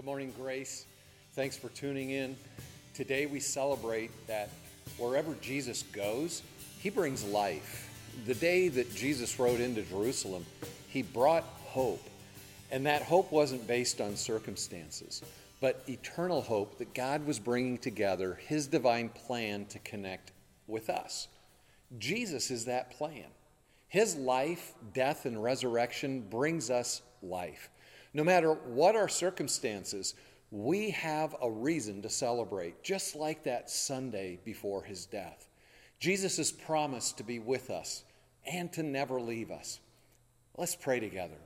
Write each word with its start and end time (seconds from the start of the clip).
Good 0.00 0.06
morning, 0.06 0.32
Grace. 0.40 0.86
Thanks 1.32 1.58
for 1.58 1.68
tuning 1.68 2.08
in. 2.08 2.34
Today 2.94 3.26
we 3.26 3.38
celebrate 3.38 4.10
that 4.28 4.48
wherever 4.96 5.34
Jesus 5.42 5.82
goes, 5.92 6.42
he 6.78 6.88
brings 6.88 7.22
life. 7.22 7.90
The 8.24 8.34
day 8.34 8.68
that 8.68 8.94
Jesus 8.94 9.38
rode 9.38 9.60
into 9.60 9.82
Jerusalem, 9.82 10.46
he 10.88 11.02
brought 11.02 11.44
hope. 11.66 12.02
And 12.70 12.86
that 12.86 13.02
hope 13.02 13.30
wasn't 13.30 13.66
based 13.66 14.00
on 14.00 14.16
circumstances, 14.16 15.22
but 15.60 15.82
eternal 15.86 16.40
hope 16.40 16.78
that 16.78 16.94
God 16.94 17.26
was 17.26 17.38
bringing 17.38 17.76
together 17.76 18.38
his 18.46 18.66
divine 18.68 19.10
plan 19.10 19.66
to 19.66 19.78
connect 19.80 20.32
with 20.66 20.88
us. 20.88 21.28
Jesus 21.98 22.50
is 22.50 22.64
that 22.64 22.90
plan. 22.90 23.26
His 23.88 24.16
life, 24.16 24.72
death, 24.94 25.26
and 25.26 25.42
resurrection 25.42 26.22
brings 26.30 26.70
us 26.70 27.02
life. 27.22 27.68
No 28.12 28.24
matter 28.24 28.52
what 28.52 28.96
our 28.96 29.08
circumstances, 29.08 30.14
we 30.50 30.90
have 30.90 31.36
a 31.40 31.50
reason 31.50 32.02
to 32.02 32.10
celebrate, 32.10 32.82
just 32.82 33.14
like 33.14 33.44
that 33.44 33.70
Sunday 33.70 34.40
before 34.44 34.82
his 34.82 35.06
death. 35.06 35.46
Jesus 36.00 36.38
has 36.38 36.50
promised 36.50 37.18
to 37.18 37.22
be 37.22 37.38
with 37.38 37.70
us 37.70 38.04
and 38.50 38.72
to 38.72 38.82
never 38.82 39.20
leave 39.20 39.50
us. 39.50 39.80
Let's 40.56 40.74
pray 40.74 40.98
together. 40.98 41.36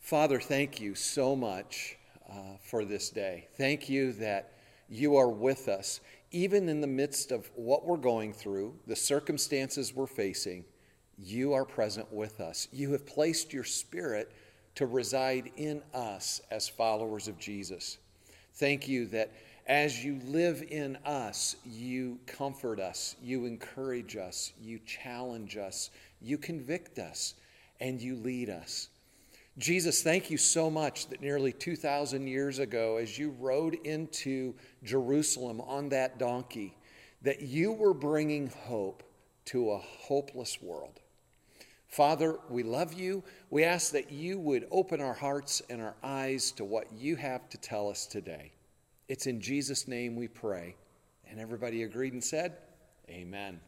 Father, 0.00 0.40
thank 0.40 0.80
you 0.80 0.94
so 0.94 1.36
much 1.36 1.96
uh, 2.28 2.56
for 2.62 2.84
this 2.84 3.10
day. 3.10 3.46
Thank 3.56 3.88
you 3.88 4.12
that 4.14 4.52
you 4.88 5.16
are 5.16 5.28
with 5.28 5.68
us, 5.68 6.00
even 6.30 6.68
in 6.68 6.80
the 6.80 6.86
midst 6.86 7.30
of 7.30 7.50
what 7.54 7.86
we're 7.86 7.96
going 7.96 8.32
through, 8.32 8.74
the 8.86 8.96
circumstances 8.96 9.94
we're 9.94 10.06
facing. 10.06 10.64
You 11.18 11.52
are 11.52 11.64
present 11.64 12.10
with 12.12 12.40
us. 12.40 12.68
You 12.72 12.92
have 12.92 13.06
placed 13.06 13.52
your 13.52 13.64
spirit 13.64 14.32
to 14.78 14.86
reside 14.86 15.50
in 15.56 15.82
us 15.92 16.40
as 16.52 16.68
followers 16.68 17.26
of 17.26 17.36
Jesus. 17.36 17.98
Thank 18.54 18.86
you 18.86 19.06
that 19.06 19.32
as 19.66 20.04
you 20.04 20.20
live 20.24 20.62
in 20.70 20.94
us, 21.04 21.56
you 21.66 22.20
comfort 22.28 22.78
us, 22.78 23.16
you 23.20 23.44
encourage 23.44 24.16
us, 24.16 24.52
you 24.62 24.78
challenge 24.86 25.56
us, 25.56 25.90
you 26.22 26.38
convict 26.38 27.00
us, 27.00 27.34
and 27.80 28.00
you 28.00 28.14
lead 28.14 28.50
us. 28.50 28.88
Jesus, 29.58 30.00
thank 30.04 30.30
you 30.30 30.38
so 30.38 30.70
much 30.70 31.08
that 31.08 31.20
nearly 31.20 31.52
2,000 31.52 32.28
years 32.28 32.60
ago, 32.60 32.98
as 32.98 33.18
you 33.18 33.34
rode 33.40 33.74
into 33.82 34.54
Jerusalem 34.84 35.60
on 35.60 35.88
that 35.88 36.20
donkey, 36.20 36.76
that 37.22 37.42
you 37.42 37.72
were 37.72 37.94
bringing 37.94 38.46
hope 38.46 39.02
to 39.46 39.72
a 39.72 39.78
hopeless 39.78 40.62
world. 40.62 41.00
Father, 41.88 42.38
we 42.50 42.62
love 42.62 42.92
you. 42.92 43.24
We 43.50 43.64
ask 43.64 43.92
that 43.92 44.12
you 44.12 44.38
would 44.38 44.68
open 44.70 45.00
our 45.00 45.14
hearts 45.14 45.62
and 45.70 45.80
our 45.80 45.96
eyes 46.02 46.52
to 46.52 46.64
what 46.64 46.92
you 46.92 47.16
have 47.16 47.48
to 47.48 47.58
tell 47.58 47.88
us 47.88 48.06
today. 48.06 48.52
It's 49.08 49.26
in 49.26 49.40
Jesus' 49.40 49.88
name 49.88 50.14
we 50.14 50.28
pray. 50.28 50.76
And 51.30 51.40
everybody 51.40 51.82
agreed 51.82 52.12
and 52.12 52.22
said, 52.22 52.56
Amen. 53.08 53.60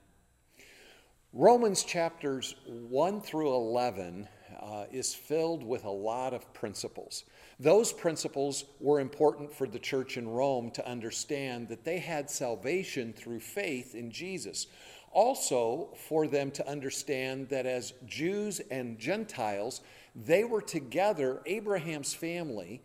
Romans 1.32 1.82
chapters 1.82 2.56
1 2.66 3.20
through 3.22 3.54
11 3.54 4.28
uh, 4.60 4.84
is 4.90 5.14
filled 5.14 5.62
with 5.62 5.84
a 5.84 5.90
lot 5.90 6.34
of 6.34 6.52
principles. 6.52 7.24
Those 7.58 7.92
principles 7.92 8.64
were 8.80 9.00
important 9.00 9.52
for 9.52 9.66
the 9.66 9.78
church 9.78 10.16
in 10.16 10.28
Rome 10.28 10.70
to 10.72 10.86
understand 10.86 11.68
that 11.68 11.84
they 11.84 11.98
had 11.98 12.28
salvation 12.28 13.12
through 13.12 13.40
faith 13.40 13.94
in 13.94 14.10
Jesus. 14.10 14.66
Also, 15.10 15.88
for 16.08 16.28
them 16.28 16.50
to 16.52 16.68
understand 16.68 17.48
that 17.48 17.66
as 17.66 17.92
Jews 18.06 18.60
and 18.70 18.98
Gentiles, 18.98 19.80
they 20.14 20.44
were 20.44 20.62
together, 20.62 21.40
Abraham's 21.46 22.14
family, 22.14 22.82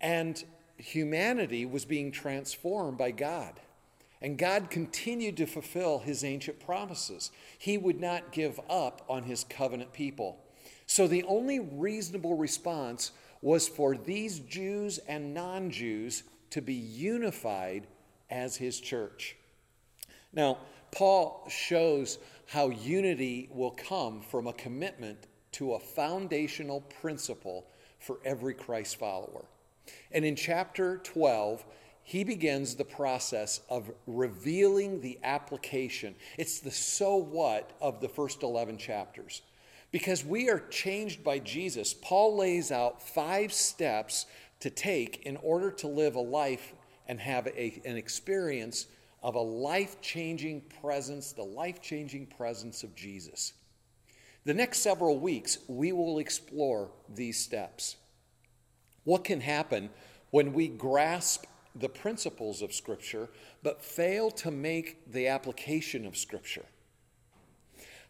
and 0.00 0.42
humanity 0.76 1.66
was 1.66 1.84
being 1.84 2.12
transformed 2.12 2.98
by 2.98 3.10
God. 3.10 3.58
And 4.22 4.38
God 4.38 4.70
continued 4.70 5.36
to 5.38 5.46
fulfill 5.46 5.98
his 5.98 6.24
ancient 6.24 6.60
promises. 6.60 7.30
He 7.58 7.76
would 7.76 8.00
not 8.00 8.32
give 8.32 8.58
up 8.70 9.04
on 9.08 9.24
his 9.24 9.44
covenant 9.44 9.92
people. 9.92 10.38
So 10.86 11.06
the 11.06 11.24
only 11.24 11.58
reasonable 11.58 12.36
response 12.36 13.12
was 13.42 13.68
for 13.68 13.96
these 13.96 14.38
Jews 14.38 14.98
and 15.06 15.34
non 15.34 15.70
Jews 15.70 16.22
to 16.50 16.62
be 16.62 16.74
unified 16.74 17.86
as 18.30 18.56
his 18.56 18.80
church. 18.80 19.36
Now, 20.32 20.58
Paul 20.94 21.44
shows 21.48 22.18
how 22.46 22.68
unity 22.68 23.48
will 23.52 23.72
come 23.72 24.20
from 24.20 24.46
a 24.46 24.52
commitment 24.52 25.26
to 25.52 25.74
a 25.74 25.80
foundational 25.80 26.82
principle 26.82 27.66
for 27.98 28.18
every 28.24 28.54
Christ 28.54 28.96
follower. 28.96 29.44
And 30.12 30.24
in 30.24 30.36
chapter 30.36 30.98
12, 30.98 31.64
he 32.04 32.22
begins 32.22 32.76
the 32.76 32.84
process 32.84 33.60
of 33.68 33.90
revealing 34.06 35.00
the 35.00 35.18
application. 35.24 36.14
It's 36.38 36.60
the 36.60 36.70
so 36.70 37.16
what 37.16 37.72
of 37.80 38.00
the 38.00 38.08
first 38.08 38.42
11 38.42 38.78
chapters. 38.78 39.42
Because 39.90 40.24
we 40.24 40.48
are 40.48 40.60
changed 40.70 41.24
by 41.24 41.40
Jesus, 41.40 41.94
Paul 41.94 42.36
lays 42.36 42.70
out 42.70 43.02
five 43.02 43.52
steps 43.52 44.26
to 44.60 44.70
take 44.70 45.24
in 45.26 45.38
order 45.38 45.70
to 45.72 45.88
live 45.88 46.14
a 46.14 46.20
life 46.20 46.72
and 47.08 47.20
have 47.20 47.46
a, 47.48 47.80
an 47.84 47.96
experience 47.96 48.86
of 49.24 49.36
a 49.36 49.40
life 49.40 50.02
changing 50.02 50.60
presence, 50.82 51.32
the 51.32 51.42
life 51.42 51.80
changing 51.80 52.26
presence 52.26 52.82
of 52.82 52.94
Jesus. 52.94 53.54
The 54.44 54.52
next 54.52 54.80
several 54.80 55.18
weeks, 55.18 55.58
we 55.66 55.92
will 55.92 56.18
explore 56.18 56.90
these 57.08 57.40
steps. 57.40 57.96
What 59.04 59.24
can 59.24 59.40
happen 59.40 59.88
when 60.30 60.52
we 60.52 60.68
grasp 60.68 61.46
the 61.74 61.88
principles 61.88 62.60
of 62.60 62.74
Scripture 62.74 63.30
but 63.62 63.82
fail 63.82 64.30
to 64.32 64.50
make 64.50 65.10
the 65.10 65.28
application 65.28 66.04
of 66.04 66.18
Scripture? 66.18 66.66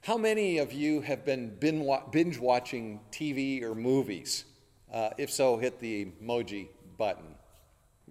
How 0.02 0.18
many 0.18 0.58
of 0.58 0.72
you 0.72 1.00
have 1.02 1.24
been 1.24 1.56
binge 1.60 2.38
watching 2.38 3.00
TV 3.12 3.62
or 3.62 3.76
movies? 3.76 4.46
Uh, 4.92 5.10
if 5.16 5.30
so, 5.30 5.58
hit 5.58 5.78
the 5.78 6.06
emoji 6.06 6.68
button. 6.98 7.36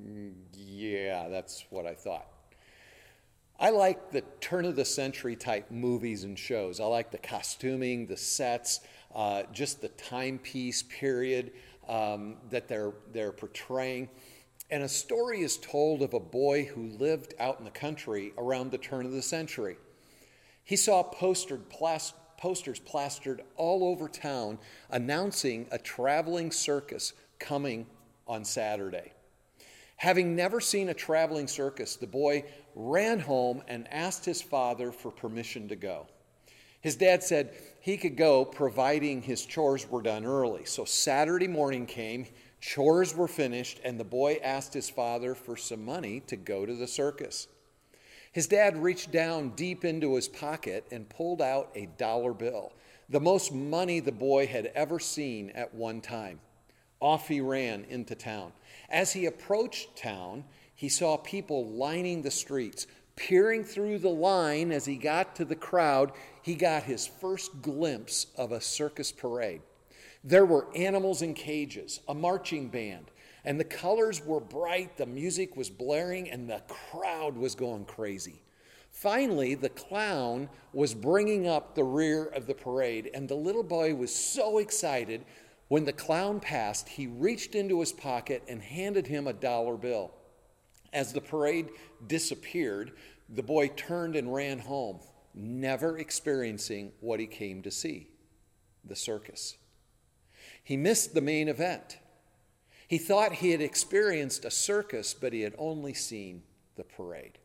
Mm, 0.01 0.35
yeah, 0.53 1.27
that's 1.27 1.65
what 1.69 1.85
I 1.85 1.95
thought. 1.95 2.32
I 3.59 3.69
like 3.69 4.11
the 4.11 4.21
turn 4.41 4.65
of 4.65 4.75
the 4.75 4.85
century 4.85 5.35
type 5.35 5.71
movies 5.71 6.23
and 6.23 6.37
shows. 6.37 6.79
I 6.79 6.85
like 6.85 7.11
the 7.11 7.17
costuming, 7.17 8.07
the 8.07 8.17
sets, 8.17 8.81
uh, 9.15 9.43
just 9.51 9.81
the 9.81 9.89
timepiece 9.89 10.83
period 10.83 11.51
um, 11.87 12.37
that 12.49 12.67
they're, 12.67 12.93
they're 13.11 13.31
portraying. 13.31 14.09
And 14.71 14.83
a 14.83 14.89
story 14.89 15.41
is 15.41 15.57
told 15.57 16.01
of 16.01 16.13
a 16.13 16.19
boy 16.19 16.65
who 16.65 16.87
lived 16.87 17.35
out 17.39 17.59
in 17.59 17.65
the 17.65 17.71
country 17.71 18.33
around 18.37 18.71
the 18.71 18.77
turn 18.77 19.05
of 19.05 19.11
the 19.11 19.21
century. 19.21 19.77
He 20.63 20.75
saw 20.75 21.03
postered 21.03 21.69
plas- 21.69 22.13
posters 22.37 22.79
plastered 22.79 23.43
all 23.55 23.83
over 23.85 24.07
town 24.07 24.57
announcing 24.89 25.67
a 25.71 25.77
traveling 25.77 26.51
circus 26.51 27.13
coming 27.39 27.85
on 28.27 28.43
Saturday. 28.45 29.13
Having 29.97 30.35
never 30.35 30.59
seen 30.59 30.89
a 30.89 30.93
traveling 30.93 31.47
circus, 31.47 31.95
the 31.95 32.07
boy 32.07 32.43
ran 32.75 33.19
home 33.19 33.63
and 33.67 33.87
asked 33.91 34.25
his 34.25 34.41
father 34.41 34.91
for 34.91 35.11
permission 35.11 35.67
to 35.69 35.75
go. 35.75 36.07
His 36.81 36.97
dad 36.97 37.23
said 37.23 37.53
he 37.79 37.95
could 37.95 38.17
go 38.17 38.43
providing 38.43 39.21
his 39.21 39.45
chores 39.45 39.89
were 39.89 40.01
done 40.01 40.25
early. 40.25 40.65
So 40.65 40.83
Saturday 40.83 41.47
morning 41.47 41.85
came, 41.85 42.25
chores 42.59 43.15
were 43.15 43.29
finished, 43.29 43.79
and 43.85 43.97
the 43.97 44.03
boy 44.03 44.39
asked 44.43 44.73
his 44.73 44.89
father 44.89 45.33
for 45.33 45.55
some 45.55 45.85
money 45.85 46.19
to 46.27 46.35
go 46.35 46.65
to 46.65 46.75
the 46.75 46.87
circus. 46.87 47.47
His 48.33 48.47
dad 48.47 48.75
reached 48.75 49.11
down 49.11 49.51
deep 49.51 49.85
into 49.85 50.15
his 50.15 50.27
pocket 50.27 50.85
and 50.91 51.07
pulled 51.07 51.41
out 51.41 51.69
a 51.75 51.85
dollar 51.97 52.33
bill, 52.33 52.73
the 53.07 53.21
most 53.21 53.53
money 53.53 54.01
the 54.01 54.11
boy 54.11 54.47
had 54.47 54.65
ever 54.75 54.99
seen 54.99 55.51
at 55.51 55.73
one 55.73 56.01
time. 56.01 56.41
Off 57.03 57.27
he 57.27 57.41
ran 57.41 57.85
into 57.89 58.15
town. 58.15 58.53
As 58.89 59.11
he 59.11 59.25
approached 59.25 59.97
town, 59.97 60.45
he 60.73 60.87
saw 60.87 61.17
people 61.17 61.67
lining 61.67 62.21
the 62.21 62.31
streets. 62.31 62.87
Peering 63.17 63.65
through 63.65 63.99
the 63.99 64.09
line 64.09 64.71
as 64.71 64.85
he 64.85 64.95
got 64.95 65.35
to 65.35 65.43
the 65.43 65.53
crowd, 65.53 66.13
he 66.41 66.55
got 66.55 66.83
his 66.83 67.05
first 67.05 67.61
glimpse 67.61 68.27
of 68.37 68.53
a 68.53 68.61
circus 68.61 69.11
parade. 69.11 69.61
There 70.23 70.45
were 70.45 70.73
animals 70.77 71.21
in 71.21 71.33
cages, 71.33 71.99
a 72.07 72.13
marching 72.13 72.69
band, 72.69 73.11
and 73.43 73.59
the 73.59 73.65
colors 73.65 74.25
were 74.25 74.39
bright, 74.39 74.95
the 74.95 75.05
music 75.05 75.57
was 75.57 75.69
blaring, 75.69 76.31
and 76.31 76.49
the 76.49 76.63
crowd 76.69 77.35
was 77.35 77.53
going 77.53 77.83
crazy. 77.83 78.41
Finally, 78.93 79.55
the 79.55 79.69
clown 79.69 80.47
was 80.71 80.93
bringing 80.93 81.47
up 81.47 81.75
the 81.75 81.83
rear 81.83 82.27
of 82.27 82.45
the 82.45 82.53
parade, 82.53 83.09
and 83.13 83.27
the 83.27 83.35
little 83.35 83.63
boy 83.63 83.93
was 83.93 84.15
so 84.15 84.59
excited. 84.59 85.25
When 85.73 85.85
the 85.85 85.91
clown 85.91 86.39
passed, 86.39 86.87
he 86.87 87.07
reached 87.07 87.55
into 87.55 87.79
his 87.79 87.91
pocket 87.91 88.43
and 88.47 88.61
handed 88.61 89.07
him 89.07 89.25
a 89.25 89.33
dollar 89.33 89.75
bill. 89.75 90.13
As 90.93 91.13
the 91.13 91.19
parade 91.19 91.69
disappeared, 92.05 92.91
the 93.27 93.41
boy 93.41 93.69
turned 93.69 94.15
and 94.15 94.31
ran 94.31 94.59
home, 94.59 94.99
never 95.33 95.97
experiencing 95.97 96.91
what 96.99 97.19
he 97.19 97.25
came 97.25 97.63
to 97.63 97.71
see 97.71 98.11
the 98.85 98.95
circus. 98.95 99.57
He 100.63 100.77
missed 100.77 101.15
the 101.15 101.21
main 101.21 101.49
event. 101.49 101.97
He 102.87 102.99
thought 102.99 103.33
he 103.33 103.49
had 103.49 103.59
experienced 103.59 104.45
a 104.45 104.51
circus, 104.51 105.15
but 105.15 105.33
he 105.33 105.41
had 105.41 105.55
only 105.57 105.95
seen 105.95 106.43
the 106.75 106.83
parade. 106.83 107.39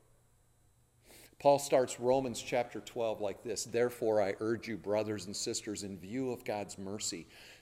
Paul 1.38 1.60
starts 1.60 2.00
Romans 2.00 2.42
chapter 2.42 2.80
12 2.80 3.20
like 3.20 3.42
this 3.42 3.64
Therefore, 3.64 4.20
I 4.20 4.34
urge 4.40 4.68
you, 4.68 4.76
brothers 4.76 5.24
and 5.24 5.34
sisters, 5.34 5.82
in 5.84 5.96
view 5.96 6.32
of 6.32 6.44
God's 6.44 6.76
mercy, 6.76 7.26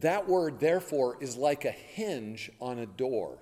That 0.00 0.28
word, 0.28 0.60
therefore, 0.60 1.18
is 1.20 1.36
like 1.36 1.64
a 1.64 1.70
hinge 1.70 2.50
on 2.60 2.78
a 2.78 2.86
door. 2.86 3.38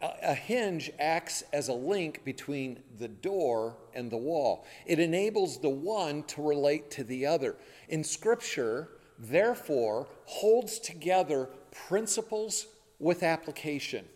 A, 0.00 0.34
hinge 0.34 0.90
acts 0.98 1.44
as 1.52 1.68
a 1.68 1.74
link 1.74 2.24
between 2.24 2.82
the 2.98 3.08
door 3.08 3.76
and 3.94 4.10
the 4.10 4.16
wall. 4.16 4.66
It 4.86 4.98
enables 4.98 5.60
the 5.60 5.68
one 5.68 6.22
to 6.24 6.42
relate 6.42 6.90
to 6.92 7.04
the 7.04 7.26
other. 7.26 7.56
In 7.88 8.02
Scripture, 8.02 8.88
therefore, 9.18 10.08
holds 10.24 10.78
together 10.78 11.50
principles 11.86 12.66
with 12.98 13.22
application. 13.22 14.06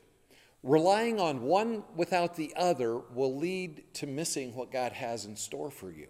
Relying 0.62 1.20
on 1.20 1.42
one 1.42 1.84
without 1.94 2.34
the 2.34 2.54
other 2.56 2.96
will 2.96 3.36
lead 3.36 3.84
to 3.94 4.06
missing 4.06 4.54
what 4.54 4.72
God 4.72 4.92
has 4.92 5.26
in 5.26 5.36
store 5.36 5.70
for 5.70 5.90
you. 5.90 6.06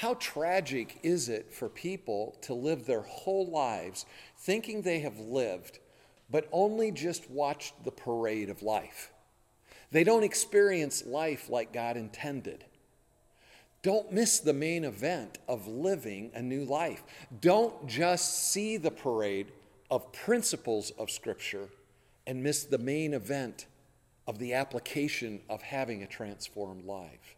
How 0.00 0.14
tragic 0.14 0.98
is 1.02 1.28
it 1.28 1.52
for 1.52 1.68
people 1.68 2.38
to 2.40 2.54
live 2.54 2.86
their 2.86 3.02
whole 3.02 3.50
lives 3.50 4.06
thinking 4.38 4.80
they 4.80 5.00
have 5.00 5.18
lived, 5.18 5.78
but 6.30 6.48
only 6.52 6.90
just 6.90 7.30
watched 7.30 7.84
the 7.84 7.90
parade 7.90 8.48
of 8.48 8.62
life? 8.62 9.12
They 9.90 10.02
don't 10.02 10.24
experience 10.24 11.04
life 11.04 11.50
like 11.50 11.74
God 11.74 11.98
intended. 11.98 12.64
Don't 13.82 14.10
miss 14.10 14.38
the 14.38 14.54
main 14.54 14.84
event 14.84 15.36
of 15.46 15.68
living 15.68 16.30
a 16.32 16.40
new 16.40 16.64
life. 16.64 17.02
Don't 17.38 17.86
just 17.86 18.50
see 18.50 18.78
the 18.78 18.90
parade 18.90 19.52
of 19.90 20.14
principles 20.14 20.92
of 20.92 21.10
Scripture 21.10 21.68
and 22.26 22.42
miss 22.42 22.64
the 22.64 22.78
main 22.78 23.12
event 23.12 23.66
of 24.26 24.38
the 24.38 24.54
application 24.54 25.42
of 25.50 25.60
having 25.60 26.02
a 26.02 26.06
transformed 26.06 26.86
life. 26.86 27.36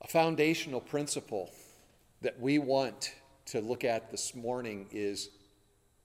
A 0.00 0.06
foundational 0.06 0.80
principle 0.80 1.50
that 2.22 2.40
we 2.40 2.58
want 2.58 3.14
to 3.46 3.60
look 3.60 3.84
at 3.84 4.10
this 4.10 4.34
morning 4.34 4.86
is 4.92 5.30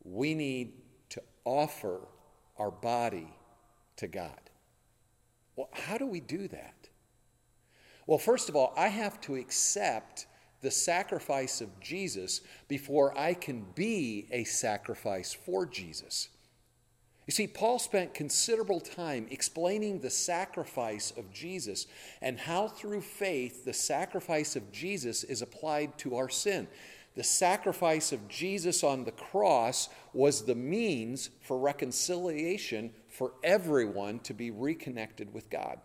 we 0.04 0.34
need 0.34 0.74
to 1.10 1.22
offer 1.46 2.02
our 2.58 2.72
body 2.72 3.28
to 3.98 4.08
God. 4.08 4.40
Well, 5.56 5.70
how 5.72 5.98
do 5.98 6.06
we 6.06 6.20
do 6.20 6.48
that? 6.48 6.90
Well, 8.08 8.18
first 8.18 8.50
of 8.50 8.56
all, 8.56 8.74
I 8.76 8.88
have 8.88 9.22
to 9.22 9.36
accept 9.36 10.26
the 10.62 10.72
sacrifice 10.72 11.62
of 11.62 11.80
Jesus 11.80 12.42
before 12.68 13.18
I 13.18 13.34
can 13.34 13.66
be 13.76 14.28
a 14.32 14.44
sacrifice 14.46 15.34
for 15.34 15.66
Jesus. 15.66 16.30
You 17.26 17.32
see, 17.32 17.48
Paul 17.48 17.80
spent 17.80 18.14
considerable 18.14 18.82
time 18.82 19.28
explaining 19.32 20.00
the 20.00 20.10
sacrifice 20.10 21.14
of 21.16 21.32
Jesus 21.32 21.88
and 22.22 22.38
how 22.38 22.68
through 22.68 23.02
faith 23.02 23.64
the 23.64 23.74
sacrifice 23.74 24.56
of 24.56 24.72
Jesus 24.72 25.24
is 25.24 25.42
applied 25.42 25.98
to 26.00 26.18
our 26.18 26.30
sin. 26.30 26.68
The 27.16 27.24
sacrifice 27.24 28.12
of 28.12 28.28
Jesus 28.28 28.84
on 28.84 29.06
the 29.06 29.12
cross 29.12 29.88
was 30.14 30.44
the 30.44 30.56
means 30.56 31.30
for 31.42 31.58
reconciliation 31.58 32.92
for 33.08 33.34
everyone 33.44 34.20
to 34.20 34.34
be 34.34 34.52
reconnected 34.52 35.34
with 35.34 35.50
God. 35.50 35.80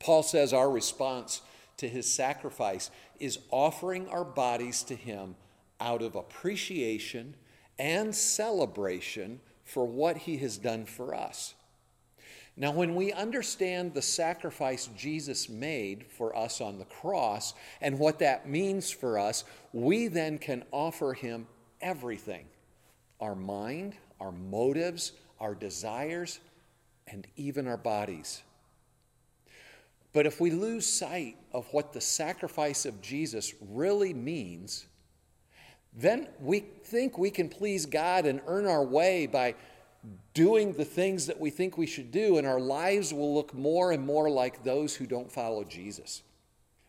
Paul 0.00 0.22
says 0.22 0.52
our 0.52 0.70
response 0.70 1.42
to 1.76 1.88
his 1.88 2.12
sacrifice 2.12 2.90
is 3.20 3.38
offering 3.50 4.08
our 4.08 4.24
bodies 4.24 4.82
to 4.84 4.96
him 4.96 5.36
out 5.78 6.02
of 6.02 6.16
appreciation 6.16 7.36
and 7.78 8.14
celebration 8.14 9.40
for 9.64 9.84
what 9.86 10.16
he 10.18 10.38
has 10.38 10.58
done 10.58 10.84
for 10.86 11.14
us. 11.14 11.54
Now, 12.56 12.70
when 12.72 12.94
we 12.94 13.12
understand 13.12 13.94
the 13.94 14.02
sacrifice 14.02 14.90
Jesus 14.96 15.48
made 15.48 16.04
for 16.06 16.36
us 16.36 16.60
on 16.60 16.78
the 16.78 16.84
cross 16.84 17.54
and 17.80 17.98
what 17.98 18.18
that 18.18 18.46
means 18.46 18.90
for 18.90 19.18
us, 19.18 19.44
we 19.72 20.08
then 20.08 20.36
can 20.38 20.64
offer 20.70 21.14
him 21.14 21.46
everything 21.80 22.46
our 23.20 23.34
mind, 23.34 23.94
our 24.20 24.32
motives, 24.32 25.12
our 25.40 25.54
desires, 25.54 26.40
and 27.06 27.26
even 27.36 27.68
our 27.68 27.76
bodies. 27.76 28.42
But 30.12 30.26
if 30.26 30.40
we 30.40 30.50
lose 30.50 30.86
sight 30.86 31.36
of 31.52 31.66
what 31.72 31.92
the 31.92 32.00
sacrifice 32.00 32.84
of 32.84 33.00
Jesus 33.00 33.54
really 33.60 34.12
means, 34.12 34.86
then 35.92 36.28
we 36.40 36.60
think 36.84 37.18
we 37.18 37.30
can 37.30 37.48
please 37.48 37.86
God 37.86 38.26
and 38.26 38.40
earn 38.46 38.66
our 38.66 38.84
way 38.84 39.26
by 39.26 39.54
doing 40.34 40.72
the 40.72 40.84
things 40.84 41.26
that 41.26 41.38
we 41.38 41.50
think 41.50 41.76
we 41.76 41.86
should 41.86 42.10
do, 42.10 42.38
and 42.38 42.46
our 42.46 42.60
lives 42.60 43.12
will 43.12 43.34
look 43.34 43.54
more 43.54 43.92
and 43.92 44.04
more 44.04 44.30
like 44.30 44.64
those 44.64 44.94
who 44.96 45.06
don't 45.06 45.30
follow 45.30 45.64
Jesus. 45.64 46.22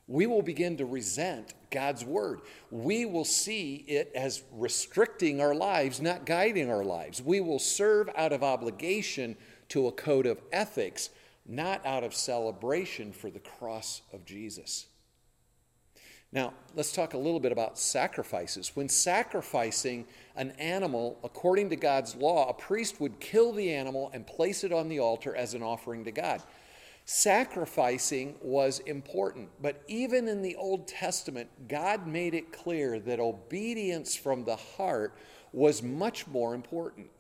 We 0.08 0.26
will 0.26 0.42
begin 0.42 0.78
to 0.78 0.86
resent 0.86 1.54
God's 1.70 2.04
word. 2.04 2.42
We 2.72 3.06
will 3.06 3.26
see 3.26 3.86
it 3.88 4.12
as 4.16 4.44
restricting 4.52 5.40
our 5.40 5.56
lives, 5.56 6.02
not 6.02 6.26
guiding 6.26 6.70
our 6.70 6.84
lives. 6.84 7.22
We 7.22 7.40
will 7.40 7.60
serve 7.60 8.10
out 8.16 8.34
of 8.34 8.44
obligation 8.44 9.38
to 9.70 9.88
a 9.88 9.92
code 9.92 10.26
of 10.26 10.42
ethics, 10.52 11.10
not 11.46 11.86
out 11.86 12.04
of 12.04 12.14
celebration 12.14 13.12
for 13.12 13.30
the 13.30 13.40
cross 13.40 14.02
of 14.12 14.26
Jesus. 14.26 14.88
Now, 16.33 16.53
let's 16.74 16.91
talk 16.91 17.13
a 17.13 17.18
little 17.18 17.39
bit 17.39 17.51
about 17.51 17.77
sacrifices. 17.77 18.71
When 18.74 18.89
sacrificing 18.89 20.06
an 20.35 20.50
animal 20.51 21.19
according 21.24 21.69
to 21.69 21.75
God's 21.75 22.15
law, 22.15 22.50
a 22.50 22.53
priest 22.53 23.00
would 23.00 23.19
kill 23.19 23.51
the 23.51 23.71
animal 23.71 24.09
and 24.15 24.25
place 24.25 24.63
it 24.63 24.74
on 24.74 24.89
the 24.89 25.00
altar 25.00 25.35
as 25.35 25.53
an 25.53 25.62
offering 25.62 26.03
to 26.06 26.12
God. 26.12 26.41
Sacrificing 27.06 28.35
was 28.42 28.80
important, 28.80 29.49
but 29.61 29.83
even 29.87 30.28
in 30.28 30.42
the 30.42 30.56
Old 30.56 30.87
Testament, 30.87 31.49
God 31.68 32.07
made 32.07 32.33
it 32.33 32.52
clear 32.52 32.99
that 33.02 33.19
obedience 33.19 34.16
from 34.16 34.44
the 34.44 34.56
heart 34.56 35.16
was 35.52 35.83
much 35.83 36.25
more 36.25 36.56
important. 36.56 37.11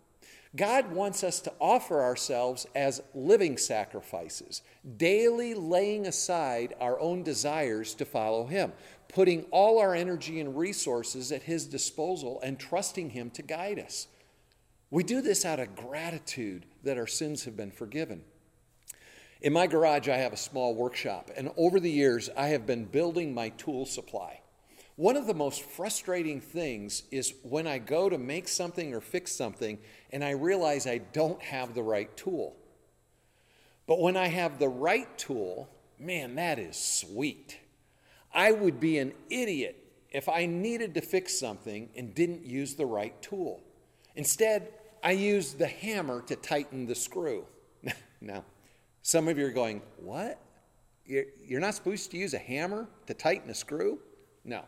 God 0.55 0.91
wants 0.91 1.23
us 1.23 1.39
to 1.41 1.53
offer 1.59 2.01
ourselves 2.01 2.67
as 2.75 3.01
living 3.15 3.57
sacrifices, 3.57 4.61
daily 4.97 5.55
laying 5.55 6.05
aside 6.05 6.75
our 6.79 6.99
own 6.99 7.23
desires 7.23 7.95
to 7.95 8.05
follow 8.05 8.45
Him, 8.45 8.71
putting 9.13 9.43
all 9.51 9.79
our 9.79 9.93
energy 9.93 10.39
and 10.39 10.57
resources 10.57 11.31
at 11.31 11.43
His 11.43 11.65
disposal 11.65 12.39
and 12.41 12.59
trusting 12.59 13.11
Him 13.11 13.29
to 13.31 13.41
guide 13.41 13.79
us. 13.79 14.07
We 14.89 15.03
do 15.03 15.21
this 15.21 15.45
out 15.45 15.59
of 15.59 15.75
gratitude 15.75 16.65
that 16.83 16.97
our 16.97 17.07
sins 17.07 17.45
have 17.45 17.55
been 17.55 17.71
forgiven. 17.71 18.23
In 19.41 19.53
my 19.53 19.67
garage, 19.67 20.07
I 20.07 20.17
have 20.17 20.33
a 20.33 20.37
small 20.37 20.73
workshop, 20.73 21.29
and 21.35 21.51
over 21.57 21.79
the 21.79 21.91
years, 21.91 22.29
I 22.37 22.47
have 22.47 22.65
been 22.65 22.85
building 22.85 23.33
my 23.33 23.49
tool 23.49 23.85
supply. 23.85 24.39
One 24.95 25.17
of 25.17 25.25
the 25.25 25.33
most 25.33 25.63
frustrating 25.63 26.39
things 26.39 27.03
is 27.11 27.33
when 27.41 27.65
I 27.65 27.79
go 27.79 28.09
to 28.09 28.17
make 28.17 28.47
something 28.47 28.93
or 28.93 29.01
fix 29.01 29.31
something 29.31 29.79
and 30.11 30.23
I 30.23 30.31
realize 30.31 30.85
I 30.85 30.99
don't 30.99 31.41
have 31.41 31.73
the 31.73 31.81
right 31.81 32.15
tool. 32.15 32.55
But 33.87 33.99
when 33.99 34.15
I 34.15 34.27
have 34.27 34.59
the 34.59 34.69
right 34.69 35.17
tool, 35.17 35.67
man, 35.99 36.35
that 36.35 36.59
is 36.59 36.77
sweet. 36.77 37.57
I 38.33 38.51
would 38.51 38.79
be 38.79 38.97
an 38.97 39.13
idiot 39.29 39.77
if 40.09 40.29
I 40.29 40.45
needed 40.45 40.93
to 40.95 41.01
fix 41.01 41.37
something 41.37 41.89
and 41.95 42.13
didn't 42.13 42.45
use 42.45 42.75
the 42.75 42.85
right 42.85 43.19
tool. 43.21 43.61
Instead, 44.15 44.69
I 45.03 45.11
used 45.11 45.57
the 45.57 45.67
hammer 45.67 46.21
to 46.23 46.35
tighten 46.35 46.85
the 46.85 46.95
screw. 46.95 47.45
now, 48.21 48.45
some 49.01 49.27
of 49.27 49.37
you 49.37 49.45
are 49.45 49.51
going, 49.51 49.81
What? 49.97 50.39
You're 51.05 51.59
not 51.59 51.75
supposed 51.75 52.11
to 52.11 52.17
use 52.17 52.33
a 52.33 52.39
hammer 52.39 52.87
to 53.07 53.13
tighten 53.13 53.49
a 53.49 53.53
screw? 53.53 53.99
No. 54.45 54.63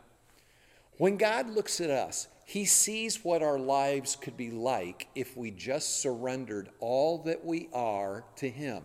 When 0.98 1.16
God 1.16 1.50
looks 1.50 1.80
at 1.80 1.90
us, 1.90 2.28
he 2.46 2.66
sees 2.66 3.24
what 3.24 3.42
our 3.42 3.58
lives 3.58 4.16
could 4.16 4.38
be 4.38 4.52
like 4.52 5.08
if 5.16 5.36
we 5.36 5.50
just 5.50 6.02
surrendered 6.02 6.70
all 6.80 7.18
that 7.24 7.44
we 7.44 7.70
are 7.74 8.24
to 8.38 8.50
Him. 8.50 8.84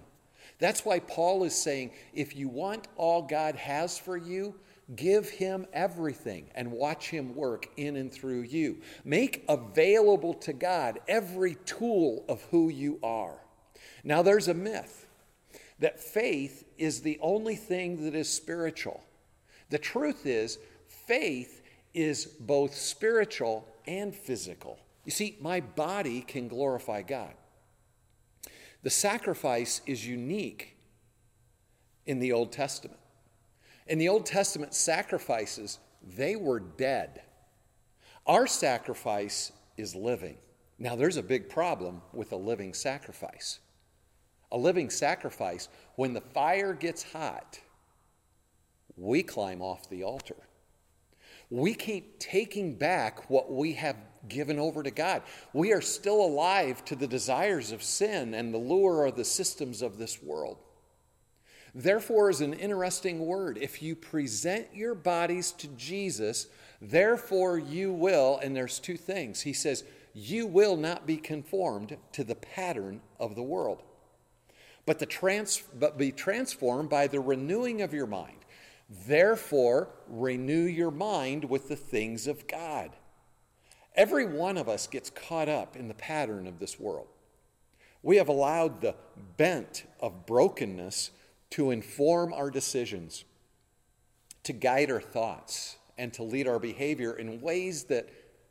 That's 0.58 0.84
why 0.84 1.00
Paul 1.00 1.44
is 1.44 1.54
saying 1.54 1.92
if 2.14 2.34
you 2.34 2.48
want 2.48 2.88
all 2.96 3.22
God 3.22 3.54
has 3.56 3.98
for 3.98 4.16
you, 4.16 4.54
give 4.96 5.28
Him 5.28 5.66
everything 5.72 6.50
and 6.54 6.72
watch 6.72 7.10
Him 7.10 7.34
work 7.34 7.68
in 7.76 7.96
and 7.96 8.12
through 8.12 8.42
you. 8.42 8.78
Make 9.04 9.44
available 9.48 10.34
to 10.34 10.52
God 10.52 11.00
every 11.08 11.56
tool 11.66 12.24
of 12.28 12.42
who 12.50 12.68
you 12.68 12.98
are. 13.02 13.38
Now, 14.04 14.22
there's 14.22 14.48
a 14.48 14.54
myth 14.54 15.06
that 15.78 16.00
faith 16.00 16.64
is 16.78 17.00
the 17.00 17.18
only 17.20 17.56
thing 17.56 18.04
that 18.04 18.14
is 18.14 18.28
spiritual. 18.28 19.02
The 19.70 19.78
truth 19.78 20.26
is, 20.26 20.58
faith 20.88 21.62
is 21.94 22.26
both 22.26 22.74
spiritual 22.74 23.66
and 23.86 24.14
physical. 24.14 24.78
You 25.04 25.12
see, 25.12 25.36
my 25.40 25.60
body 25.60 26.20
can 26.20 26.48
glorify 26.48 27.02
God. 27.02 27.32
The 28.82 28.90
sacrifice 28.90 29.80
is 29.86 30.06
unique 30.06 30.76
in 32.06 32.18
the 32.18 32.32
Old 32.32 32.52
Testament. 32.52 32.99
In 33.86 33.98
the 33.98 34.08
Old 34.08 34.26
Testament, 34.26 34.74
sacrifices, 34.74 35.78
they 36.16 36.36
were 36.36 36.60
dead. 36.60 37.22
Our 38.26 38.46
sacrifice 38.46 39.52
is 39.76 39.94
living. 39.94 40.36
Now, 40.78 40.96
there's 40.96 41.16
a 41.16 41.22
big 41.22 41.48
problem 41.48 42.00
with 42.12 42.32
a 42.32 42.36
living 42.36 42.74
sacrifice. 42.74 43.58
A 44.52 44.58
living 44.58 44.90
sacrifice, 44.90 45.68
when 45.96 46.14
the 46.14 46.20
fire 46.20 46.72
gets 46.72 47.02
hot, 47.02 47.60
we 48.96 49.22
climb 49.22 49.62
off 49.62 49.88
the 49.88 50.04
altar. 50.04 50.36
We 51.50 51.74
keep 51.74 52.18
taking 52.18 52.76
back 52.76 53.28
what 53.28 53.50
we 53.52 53.72
have 53.74 53.96
given 54.28 54.58
over 54.58 54.82
to 54.82 54.90
God. 54.90 55.22
We 55.52 55.72
are 55.72 55.80
still 55.80 56.24
alive 56.24 56.84
to 56.86 56.96
the 56.96 57.06
desires 57.06 57.72
of 57.72 57.82
sin 57.82 58.34
and 58.34 58.54
the 58.54 58.58
lure 58.58 59.04
of 59.04 59.16
the 59.16 59.24
systems 59.24 59.82
of 59.82 59.98
this 59.98 60.22
world. 60.22 60.58
Therefore 61.74 62.30
is 62.30 62.40
an 62.40 62.54
interesting 62.54 63.26
word. 63.26 63.58
If 63.58 63.82
you 63.82 63.94
present 63.94 64.68
your 64.74 64.94
bodies 64.94 65.52
to 65.52 65.68
Jesus, 65.68 66.48
therefore 66.80 67.58
you 67.58 67.92
will, 67.92 68.38
and 68.42 68.56
there's 68.56 68.78
two 68.78 68.96
things. 68.96 69.42
He 69.42 69.52
says, 69.52 69.84
you 70.12 70.46
will 70.46 70.76
not 70.76 71.06
be 71.06 71.16
conformed 71.16 71.96
to 72.12 72.24
the 72.24 72.34
pattern 72.34 73.00
of 73.18 73.36
the 73.36 73.42
world, 73.42 73.82
but, 74.84 74.98
the 74.98 75.06
trans- 75.06 75.62
but 75.78 75.98
be 75.98 76.10
transformed 76.10 76.90
by 76.90 77.06
the 77.06 77.20
renewing 77.20 77.82
of 77.82 77.94
your 77.94 78.06
mind. 78.06 78.38
Therefore, 79.06 79.90
renew 80.08 80.64
your 80.64 80.90
mind 80.90 81.44
with 81.44 81.68
the 81.68 81.76
things 81.76 82.26
of 82.26 82.48
God. 82.48 82.90
Every 83.94 84.24
one 84.26 84.56
of 84.56 84.68
us 84.68 84.88
gets 84.88 85.10
caught 85.10 85.48
up 85.48 85.76
in 85.76 85.86
the 85.86 85.94
pattern 85.94 86.46
of 86.48 86.58
this 86.58 86.80
world. 86.80 87.06
We 88.02 88.16
have 88.16 88.28
allowed 88.28 88.80
the 88.80 88.96
bent 89.36 89.84
of 90.00 90.26
brokenness 90.26 91.10
to 91.50 91.70
inform 91.70 92.32
our 92.32 92.50
decisions, 92.50 93.24
to 94.44 94.52
guide 94.52 94.90
our 94.90 95.00
thoughts, 95.00 95.76
and 95.98 96.12
to 96.14 96.22
lead 96.22 96.48
our 96.48 96.58
behavior 96.58 97.12
in 97.12 97.40
ways 97.40 97.84
that 97.84 98.08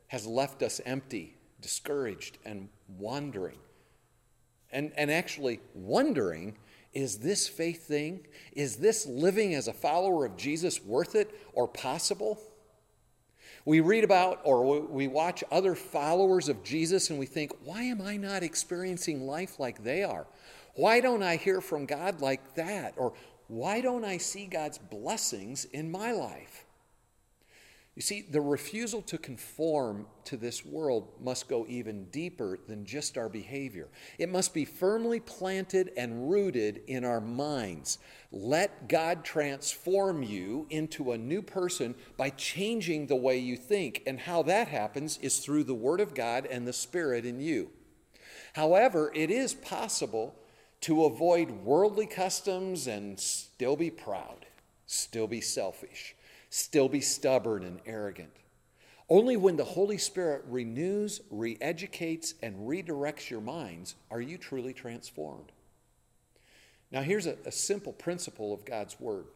has 0.08 0.26
left 0.26 0.62
us 0.62 0.80
empty, 0.86 1.34
discouraged, 1.60 2.38
and 2.44 2.68
wandering. 2.98 3.58
And, 4.72 4.92
and 4.96 5.10
actually 5.10 5.60
wondering 5.74 6.56
is 6.92 7.18
this 7.18 7.46
faith 7.46 7.86
thing, 7.86 8.26
is 8.52 8.76
this 8.76 9.06
living 9.06 9.54
as 9.54 9.68
a 9.68 9.72
follower 9.72 10.24
of 10.24 10.36
Jesus 10.36 10.82
worth 10.84 11.14
it 11.14 11.32
or 11.52 11.68
possible? 11.68 12.40
We 13.64 13.80
read 13.80 14.02
about 14.02 14.40
or 14.42 14.80
we 14.80 15.06
watch 15.06 15.44
other 15.52 15.74
followers 15.74 16.48
of 16.48 16.64
Jesus 16.64 17.10
and 17.10 17.18
we 17.18 17.26
think, 17.26 17.52
why 17.64 17.82
am 17.82 18.00
I 18.00 18.16
not 18.16 18.42
experiencing 18.42 19.26
life 19.26 19.60
like 19.60 19.84
they 19.84 20.02
are? 20.02 20.26
Why 20.80 21.00
don't 21.00 21.22
I 21.22 21.36
hear 21.36 21.60
from 21.60 21.84
God 21.84 22.22
like 22.22 22.54
that? 22.54 22.94
Or 22.96 23.12
why 23.48 23.82
don't 23.82 24.02
I 24.02 24.16
see 24.16 24.46
God's 24.46 24.78
blessings 24.78 25.66
in 25.66 25.90
my 25.90 26.12
life? 26.12 26.64
You 27.94 28.00
see, 28.00 28.22
the 28.22 28.40
refusal 28.40 29.02
to 29.02 29.18
conform 29.18 30.06
to 30.24 30.38
this 30.38 30.64
world 30.64 31.10
must 31.20 31.50
go 31.50 31.66
even 31.68 32.06
deeper 32.06 32.58
than 32.66 32.86
just 32.86 33.18
our 33.18 33.28
behavior. 33.28 33.88
It 34.18 34.30
must 34.30 34.54
be 34.54 34.64
firmly 34.64 35.20
planted 35.20 35.92
and 35.98 36.30
rooted 36.30 36.80
in 36.86 37.04
our 37.04 37.20
minds. 37.20 37.98
Let 38.32 38.88
God 38.88 39.22
transform 39.22 40.22
you 40.22 40.66
into 40.70 41.12
a 41.12 41.18
new 41.18 41.42
person 41.42 41.94
by 42.16 42.30
changing 42.30 43.06
the 43.06 43.16
way 43.16 43.36
you 43.36 43.58
think. 43.58 44.02
And 44.06 44.18
how 44.18 44.44
that 44.44 44.68
happens 44.68 45.18
is 45.18 45.40
through 45.40 45.64
the 45.64 45.74
Word 45.74 46.00
of 46.00 46.14
God 46.14 46.46
and 46.46 46.66
the 46.66 46.72
Spirit 46.72 47.26
in 47.26 47.38
you. 47.38 47.68
However, 48.54 49.12
it 49.14 49.30
is 49.30 49.52
possible 49.52 50.36
to 50.82 51.04
avoid 51.04 51.50
worldly 51.50 52.06
customs 52.06 52.86
and 52.86 53.18
still 53.18 53.76
be 53.76 53.90
proud, 53.90 54.46
still 54.86 55.26
be 55.26 55.40
selfish 55.40 56.14
still 56.50 56.88
be 56.88 57.00
stubborn 57.00 57.64
and 57.64 57.80
arrogant. 57.86 58.32
Only 59.08 59.36
when 59.36 59.56
the 59.56 59.64
Holy 59.64 59.98
Spirit 59.98 60.42
renews, 60.46 61.20
re 61.30 61.56
educates, 61.60 62.34
and 62.42 62.68
redirects 62.68 63.30
your 63.30 63.40
minds 63.40 63.94
are 64.10 64.20
you 64.20 64.36
truly 64.36 64.72
transformed. 64.72 65.52
Now, 66.92 67.02
here's 67.02 67.26
a, 67.26 67.36
a, 67.46 67.52
simple 67.52 67.92
principle 67.92 68.52
of 68.52 68.64
God's 68.64 68.98
Word 69.00 69.26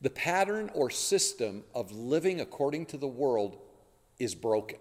the 0.00 0.10
pattern 0.10 0.70
or 0.74 0.90
system 0.90 1.64
of 1.74 1.92
living 1.92 2.40
according 2.40 2.86
to 2.86 2.96
the 2.96 3.08
world 3.08 3.58
is 4.18 4.34
broken. 4.34 4.78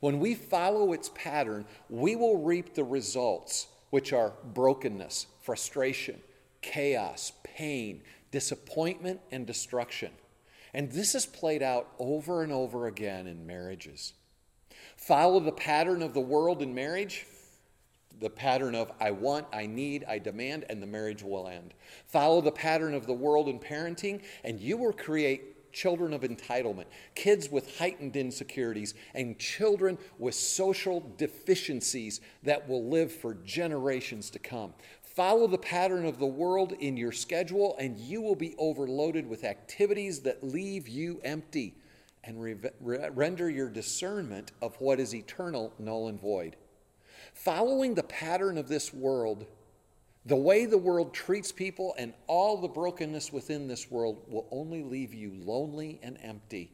When 0.00 0.20
we 0.20 0.34
follow 0.34 0.92
its 0.92 1.10
pattern, 1.14 1.66
we 1.90 2.16
will 2.16 2.42
reap 2.42 2.74
the 2.74 2.84
results, 2.84 3.68
which 3.90 4.12
are 4.12 4.32
brokenness, 4.44 5.26
frustration, 5.42 6.20
chaos, 6.60 7.32
pain, 7.42 8.02
disappointment, 8.30 9.20
and 9.30 9.46
destruction. 9.46 10.10
And 10.74 10.90
this 10.90 11.14
is 11.14 11.24
played 11.24 11.62
out 11.62 11.88
over 11.98 12.42
and 12.42 12.52
over 12.52 12.86
again 12.86 13.26
in 13.26 13.46
marriages. 13.46 14.12
Follow 14.96 15.40
the 15.40 15.52
pattern 15.52 16.02
of 16.02 16.14
the 16.14 16.20
world 16.20 16.62
in 16.62 16.74
marriage, 16.74 17.26
the 18.20 18.30
pattern 18.30 18.74
of 18.74 18.90
I 19.00 19.10
want, 19.10 19.46
I 19.52 19.66
need, 19.66 20.04
I 20.08 20.18
demand, 20.18 20.64
and 20.68 20.82
the 20.82 20.86
marriage 20.86 21.22
will 21.22 21.48
end. 21.48 21.74
Follow 22.06 22.40
the 22.40 22.52
pattern 22.52 22.94
of 22.94 23.06
the 23.06 23.12
world 23.12 23.48
in 23.48 23.58
parenting, 23.58 24.22
and 24.42 24.60
you 24.60 24.76
will 24.76 24.92
create 24.92 25.55
children 25.76 26.14
of 26.14 26.22
entitlement, 26.22 26.86
kids 27.14 27.50
with 27.50 27.78
heightened 27.78 28.16
insecurities, 28.16 28.94
and 29.14 29.38
children 29.38 29.98
with 30.18 30.34
social 30.34 31.12
deficiencies 31.18 32.22
that 32.42 32.66
will 32.66 32.88
live 32.88 33.12
for 33.12 33.34
generations 33.44 34.30
to 34.30 34.38
come. 34.38 34.72
Follow 35.02 35.46
the 35.46 35.58
pattern 35.58 36.06
of 36.06 36.18
the 36.18 36.26
world 36.26 36.72
in 36.80 36.96
your 36.96 37.12
schedule, 37.12 37.76
and 37.78 37.98
you 37.98 38.22
will 38.22 38.34
be 38.34 38.54
overloaded 38.56 39.28
with 39.28 39.44
activities 39.44 40.20
that 40.20 40.42
leave 40.42 40.88
you 40.88 41.20
empty 41.24 41.74
and 42.24 42.40
re- 42.40 42.56
render 42.80 43.50
your 43.50 43.68
discernment 43.68 44.52
of 44.62 44.74
what 44.80 44.98
is 44.98 45.14
eternal 45.14 45.74
null 45.78 46.08
and 46.08 46.20
void. 46.20 46.56
Following 47.34 47.94
the 47.94 48.02
pattern 48.02 48.56
of 48.56 48.68
this 48.68 48.94
world, 48.94 49.46
the 50.26 50.36
way 50.36 50.66
the 50.66 50.76
world 50.76 51.14
treats 51.14 51.52
people 51.52 51.94
and 51.96 52.12
all 52.26 52.56
the 52.60 52.68
brokenness 52.68 53.32
within 53.32 53.68
this 53.68 53.90
world 53.90 54.24
will 54.28 54.48
only 54.50 54.82
leave 54.82 55.14
you 55.14 55.32
lonely 55.32 56.00
and 56.02 56.18
empty. 56.22 56.72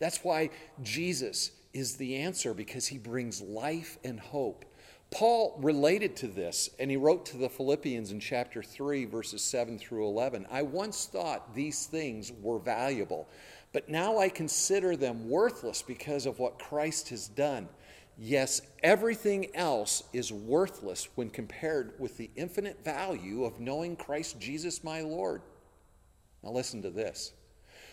That's 0.00 0.24
why 0.24 0.50
Jesus 0.82 1.52
is 1.72 1.96
the 1.96 2.16
answer 2.16 2.52
because 2.52 2.88
he 2.88 2.98
brings 2.98 3.40
life 3.40 3.98
and 4.04 4.18
hope. 4.18 4.64
Paul 5.12 5.58
related 5.60 6.16
to 6.16 6.28
this, 6.28 6.70
and 6.78 6.90
he 6.90 6.96
wrote 6.96 7.26
to 7.26 7.36
the 7.36 7.48
Philippians 7.48 8.12
in 8.12 8.20
chapter 8.20 8.62
3, 8.62 9.06
verses 9.06 9.42
7 9.42 9.78
through 9.78 10.06
11 10.06 10.46
I 10.50 10.62
once 10.62 11.06
thought 11.06 11.54
these 11.54 11.86
things 11.86 12.32
were 12.40 12.58
valuable, 12.58 13.28
but 13.72 13.88
now 13.88 14.18
I 14.18 14.28
consider 14.28 14.96
them 14.96 15.28
worthless 15.28 15.82
because 15.82 16.26
of 16.26 16.38
what 16.38 16.58
Christ 16.58 17.08
has 17.08 17.26
done. 17.28 17.68
Yes, 18.22 18.60
everything 18.82 19.54
else 19.56 20.04
is 20.12 20.30
worthless 20.30 21.08
when 21.14 21.30
compared 21.30 21.98
with 21.98 22.18
the 22.18 22.30
infinite 22.36 22.84
value 22.84 23.44
of 23.44 23.58
knowing 23.58 23.96
Christ 23.96 24.38
Jesus 24.38 24.84
my 24.84 25.00
Lord. 25.00 25.40
Now, 26.42 26.50
listen 26.50 26.82
to 26.82 26.90
this. 26.90 27.32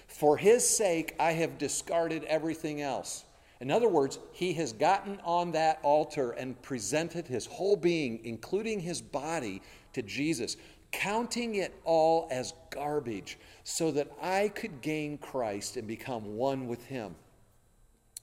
For 0.07 0.35
his 0.35 0.67
sake, 0.67 1.15
I 1.17 1.31
have 1.31 1.57
discarded 1.57 2.25
everything 2.25 2.81
else 2.81 3.23
in 3.59 3.71
other 3.71 3.89
words, 3.89 4.19
he 4.33 4.53
has 4.53 4.71
gotten 4.71 5.19
on 5.23 5.51
that 5.53 5.79
altar 5.81 6.31
and 6.31 6.61
presented 6.61 7.27
his 7.27 7.45
whole 7.45 7.75
being, 7.75 8.19
including 8.23 8.79
his 8.79 9.01
body, 9.01 9.61
to 9.93 10.03
Jesus, 10.03 10.57
counting 10.91 11.55
it 11.55 11.73
all 11.83 12.27
as 12.29 12.53
garbage 12.69 13.39
so 13.63 13.89
that 13.91 14.11
I 14.21 14.49
could 14.49 14.81
gain 14.81 15.17
Christ 15.17 15.75
and 15.75 15.87
become 15.87 16.37
one 16.37 16.67
with 16.67 16.85
him. 16.85 17.15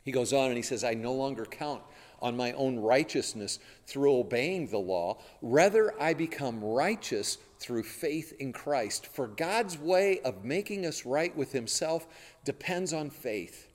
He 0.04 0.12
goes 0.12 0.32
on 0.32 0.48
and 0.48 0.56
he 0.56 0.62
says, 0.62 0.84
I 0.84 0.94
no 0.94 1.14
longer 1.14 1.44
count 1.44 1.82
on 2.24 2.36
my 2.36 2.52
own 2.52 2.78
righteousness 2.78 3.58
through 3.86 4.16
obeying 4.16 4.66
the 4.66 4.78
law. 4.78 5.18
Rather, 5.42 5.94
I 6.00 6.14
become 6.14 6.64
righteous 6.64 7.36
through 7.60 7.82
faith 7.82 8.32
in 8.40 8.52
Christ. 8.52 9.06
For 9.06 9.28
God's 9.28 9.78
way 9.78 10.20
of 10.20 10.42
making 10.42 10.86
us 10.86 11.04
right 11.04 11.36
with 11.36 11.52
himself 11.52 12.06
depends 12.44 12.94
on 12.94 13.10
faith. 13.10 13.68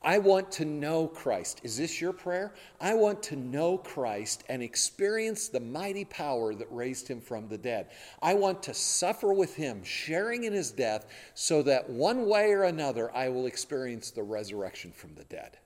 I 0.00 0.18
want 0.18 0.52
to 0.52 0.64
know 0.64 1.08
Christ. 1.08 1.60
Is 1.64 1.76
this 1.76 2.00
your 2.00 2.12
prayer? 2.12 2.54
I 2.80 2.94
want 2.94 3.20
to 3.24 3.36
know 3.36 3.78
Christ 3.78 4.44
and 4.48 4.62
experience 4.62 5.48
the 5.48 5.58
mighty 5.58 6.04
power 6.04 6.54
that 6.54 6.68
raised 6.70 7.08
him 7.08 7.20
from 7.20 7.48
the 7.48 7.58
dead. 7.58 7.88
I 8.22 8.34
want 8.34 8.62
to 8.62 8.74
suffer 8.74 9.32
with 9.32 9.56
him, 9.56 9.82
sharing 9.82 10.44
in 10.44 10.52
his 10.52 10.70
death, 10.70 11.06
so 11.34 11.62
that 11.62 11.90
one 11.90 12.28
way 12.28 12.52
or 12.52 12.62
another 12.62 13.14
I 13.14 13.28
will 13.28 13.46
experience 13.46 14.12
the 14.12 14.22
resurrection 14.22 14.92
from 14.92 15.16
the 15.16 15.24
dead. 15.24 15.58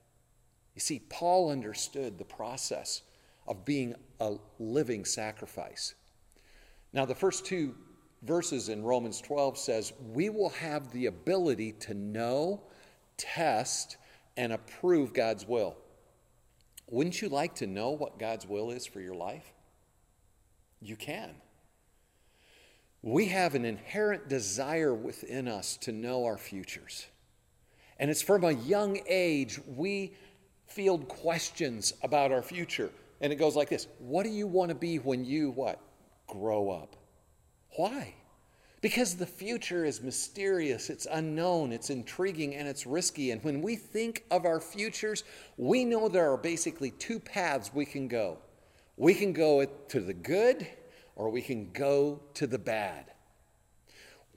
You 0.75 0.81
see, 0.81 1.01
Paul 1.09 1.51
understood 1.51 2.17
the 2.17 2.25
process 2.25 3.01
of 3.47 3.65
being 3.65 3.95
a 4.19 4.35
living 4.59 5.05
sacrifice. 5.05 5.95
Now, 6.93 7.05
the 7.05 7.15
first 7.15 7.45
two 7.45 7.75
verses 8.23 8.69
in 8.69 8.83
Romans 8.83 9.21
12 9.21 9.57
says, 9.57 9.93
We 10.13 10.29
will 10.29 10.49
have 10.49 10.91
the 10.91 11.07
ability 11.07 11.73
to 11.81 11.93
know, 11.93 12.61
test, 13.17 13.97
and 14.37 14.53
approve 14.53 15.13
God's 15.13 15.47
will. 15.47 15.75
Wouldn't 16.89 17.21
you 17.21 17.29
like 17.29 17.55
to 17.55 17.67
know 17.67 17.91
what 17.91 18.19
God's 18.19 18.47
will 18.47 18.71
is 18.71 18.85
for 18.85 18.99
your 18.99 19.15
life? 19.15 19.53
You 20.81 20.95
can. 20.95 21.31
We 23.01 23.27
have 23.27 23.55
an 23.55 23.65
inherent 23.65 24.29
desire 24.29 24.93
within 24.93 25.47
us 25.47 25.77
to 25.77 25.91
know 25.91 26.25
our 26.25 26.37
futures. 26.37 27.07
And 27.99 28.09
it's 28.09 28.21
from 28.21 28.43
a 28.43 28.51
young 28.51 28.99
age 29.07 29.59
we 29.67 30.13
field 30.73 31.07
questions 31.07 31.93
about 32.03 32.31
our 32.31 32.41
future. 32.41 32.89
And 33.21 33.31
it 33.31 33.37
goes 33.37 33.55
like 33.55 33.69
this 33.69 33.87
What 33.99 34.23
do 34.23 34.29
you 34.29 34.47
want 34.47 34.69
to 34.69 34.75
be 34.75 34.97
when 34.97 35.23
you 35.23 35.51
what? 35.51 35.79
Grow 36.27 36.69
up. 36.69 36.95
Why? 37.75 38.15
Because 38.81 39.15
the 39.15 39.25
future 39.25 39.85
is 39.85 40.01
mysterious, 40.01 40.89
it's 40.89 41.07
unknown, 41.09 41.71
it's 41.71 41.89
intriguing, 41.89 42.55
and 42.55 42.67
it's 42.67 42.85
risky. 42.85 43.31
And 43.31 43.41
when 43.41 43.61
we 43.61 43.77
think 43.77 44.25
of 44.29 44.45
our 44.45 44.59
futures, 44.59 45.23
we 45.55 45.85
know 45.85 46.09
there 46.09 46.29
are 46.33 46.37
basically 46.37 46.91
two 46.91 47.17
paths 47.17 47.73
we 47.73 47.85
can 47.85 48.09
go. 48.09 48.39
We 48.97 49.13
can 49.13 49.31
go 49.31 49.63
to 49.63 50.01
the 50.01 50.13
good 50.13 50.67
or 51.15 51.29
we 51.29 51.41
can 51.41 51.71
go 51.71 52.19
to 52.33 52.45
the 52.45 52.59
bad. 52.59 53.05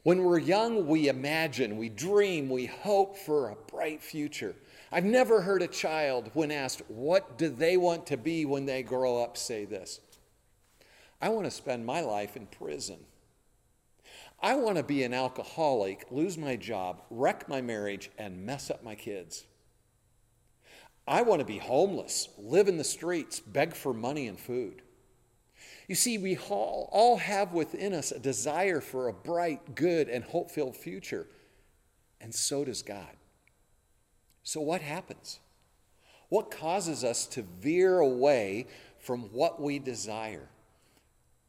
When 0.05 0.23
we're 0.23 0.38
young, 0.38 0.87
we 0.87 1.09
imagine, 1.09 1.76
we 1.76 1.88
dream, 1.88 2.49
we 2.49 2.66
hope 2.66 3.19
for 3.19 3.49
a 3.49 3.57
bright 3.57 4.00
future. 4.00 4.55
I've 4.93 5.05
never 5.05 5.40
heard 5.40 5.62
a 5.62 5.69
child, 5.69 6.31
when 6.35 6.50
asked, 6.50 6.83
What 6.88 7.38
do 7.38 7.49
they 7.49 7.76
want 7.76 8.07
to 8.07 8.16
be 8.16 8.45
when 8.45 8.66
they 8.66 8.83
grow 8.83 9.23
up, 9.23 9.37
say 9.37 9.64
this 9.64 10.00
I 11.21 11.28
want 11.28 11.47
to 11.47 11.50
spend 11.50 11.85
my 11.85 12.00
life 12.00 12.37
in 12.37 12.47
prison. 12.47 12.99
I 14.40 14.55
want 14.55 14.76
to 14.76 14.83
be 14.83 15.02
an 15.02 15.14
alcoholic, 15.14 16.07
lose 16.11 16.37
my 16.37 16.57
job, 16.57 17.02
wreck 17.11 17.49
my 17.49 17.62
marriage, 17.62 18.11
and 18.19 18.45
mess 18.45 18.71
up 18.71 18.85
my 18.85 18.95
kids. 18.95 19.45
I 21.09 21.23
want 21.23 21.40
to 21.40 21.47
be 21.47 21.59
homeless, 21.59 22.28
live 22.37 22.69
in 22.69 22.76
the 22.76 22.85
streets, 22.85 23.40
beg 23.40 23.75
for 23.75 23.95
money 23.95 24.26
and 24.26 24.38
food. 24.38 24.83
You 25.88 25.95
see, 25.95 26.19
we 26.19 26.37
all, 26.37 27.16
have 27.16 27.52
within 27.52 27.95
us 27.95 28.11
a 28.11 28.19
desire 28.19 28.81
for 28.81 29.09
a 29.09 29.12
bright, 29.12 29.75
good, 29.75 30.09
and 30.09 30.25
hope 30.25 30.50
filled 30.50 30.76
future, 30.76 31.28
and 32.21 32.35
so 32.35 32.64
does 32.64 32.83
God. 32.83 33.16
So, 34.46 34.60
what 34.60 34.80
happens? 34.80 35.40
What 36.28 36.52
causes 36.52 37.02
us 37.02 37.26
to 37.26 37.42
veer 37.42 37.98
away 37.98 38.68
from 39.00 39.22
what 39.32 39.60
we 39.60 39.80
desire? 39.80 40.48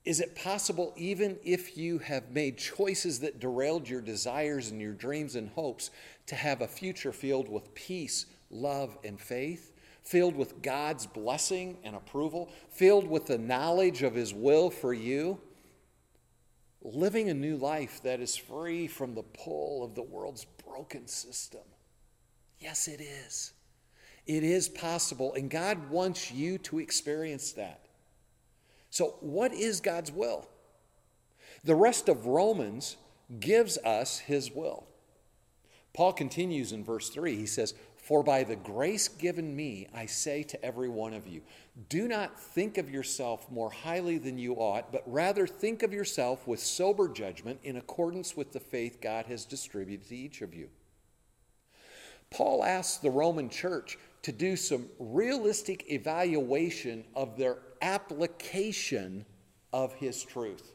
Is 0.04 0.20
it 0.20 0.36
possible, 0.36 0.94
even 0.98 1.38
if 1.44 1.78
you 1.78 2.00
have 2.00 2.32
made 2.32 2.58
choices 2.58 3.20
that 3.20 3.40
derailed 3.40 3.88
your 3.88 4.02
desires 4.02 4.72
and 4.72 4.82
your 4.82 4.94
dreams 4.94 5.36
and 5.36 5.50
hopes, 5.50 5.92
to 6.26 6.34
have 6.34 6.62
a 6.62 6.68
future 6.68 7.12
filled 7.12 7.48
with 7.48 7.76
peace, 7.76 8.26
love, 8.50 8.98
and 9.04 9.22
faith? 9.22 9.74
Filled 10.04 10.36
with 10.36 10.64
God's 10.64 11.06
blessing 11.06 11.78
and 11.84 11.96
approval? 11.96 12.50
Filled 12.72 13.08
with 13.08 13.28
the 13.28 13.38
knowledge 13.38 14.02
of 14.02 14.16
His 14.16 14.34
will 14.34 14.72
for 14.72 14.92
you? 14.92 15.40
Living 16.82 17.30
a 17.30 17.36
new 17.36 17.58
life 17.58 18.02
that 18.02 18.22
is 18.22 18.36
free 18.36 18.88
from 18.88 19.14
the 19.14 19.22
pull 19.22 19.84
of 19.84 19.94
the 19.94 20.02
world's 20.02 20.46
broken 20.66 21.06
system. 21.06 21.62
Yes, 22.60 22.88
it 22.88 23.02
is. 23.02 23.54
It 24.26 24.44
is 24.44 24.68
possible, 24.68 25.34
and 25.36 25.50
God 25.50 25.90
wants 25.90 26.32
you 26.32 26.58
to 26.60 26.80
experience 26.80 27.54
that. 27.54 27.88
So, 28.90 29.16
what 29.22 29.54
is 29.54 29.80
God's 29.80 30.12
will? 30.12 30.48
The 31.64 31.76
rest 31.76 32.10
of 32.10 32.26
Romans 32.26 32.98
gives 33.40 33.78
us 33.80 34.20
his 34.20 34.52
will. 34.52 34.86
Paul 35.94 36.14
continues 36.14 36.74
in 36.74 36.84
verse 36.84 37.10
3. 37.10 37.36
He 37.36 37.46
says, 37.46 37.74
For 37.96 38.24
by 38.24 38.44
the 38.44 38.56
grace 38.56 39.08
given 39.08 39.56
me, 39.56 39.88
I 39.94 40.06
say 40.06 40.44
to 40.44 40.64
every 40.64 40.90
one 40.90 41.14
of 41.14 41.28
you, 41.28 41.42
do 41.90 42.08
not 42.08 42.40
think 42.40 42.78
of 42.78 42.90
yourself 42.90 43.50
more 43.50 43.72
highly 43.72 44.18
than 44.18 44.38
you 44.38 44.56
ought, 44.56 44.92
but 44.92 45.04
rather 45.06 45.48
think 45.48 45.84
of 45.84 45.94
yourself 45.94 46.48
with 46.48 46.60
sober 46.60 47.08
judgment 47.08 47.60
in 47.64 47.78
accordance 47.78 48.38
with 48.38 48.54
the 48.54 48.60
faith 48.60 49.02
God 49.02 49.26
has 49.26 49.46
distributed 49.46 50.08
to 50.10 50.16
each 50.16 50.42
of 50.42 50.54
you. 50.54 50.70
Paul 52.30 52.64
asks 52.64 52.98
the 52.98 53.10
Roman 53.10 53.50
church 53.50 53.98
to 54.24 54.32
do 54.32 54.56
some 54.56 54.88
realistic 55.00 55.92
evaluation 55.92 57.06
of 57.16 57.38
their 57.38 57.60
application 57.82 59.26
of 59.72 59.94
his 59.94 60.24
truth. 60.24 60.74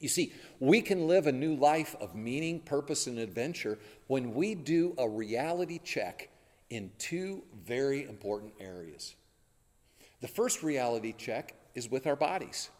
You 0.00 0.08
see, 0.08 0.32
we 0.60 0.82
can 0.82 1.06
live 1.06 1.26
a 1.26 1.32
new 1.32 1.54
life 1.54 1.94
of 2.00 2.14
meaning, 2.14 2.60
purpose, 2.60 3.06
and 3.06 3.18
adventure 3.18 3.78
when 4.08 4.34
we 4.34 4.54
do 4.54 4.94
a 4.98 5.08
reality 5.08 5.80
check 5.82 6.28
in 6.68 6.90
two 6.98 7.42
very 7.64 8.04
important 8.04 8.52
areas. 8.60 9.14
The 10.20 10.28
first 10.28 10.62
reality 10.62 11.14
check 11.16 11.54
is 11.74 11.90
with 11.90 12.06
our 12.06 12.16
bodies. 12.16 12.70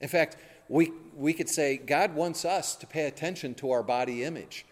In 0.00 0.08
fact, 0.08 0.36
we, 0.68 0.92
we 1.14 1.32
could 1.32 1.48
say 1.48 1.76
God 1.76 2.14
wants 2.14 2.44
us 2.44 2.74
to 2.76 2.86
pay 2.86 3.06
attention 3.06 3.54
to 3.56 3.70
our 3.70 3.82
body 3.82 4.24
image. 4.24 4.66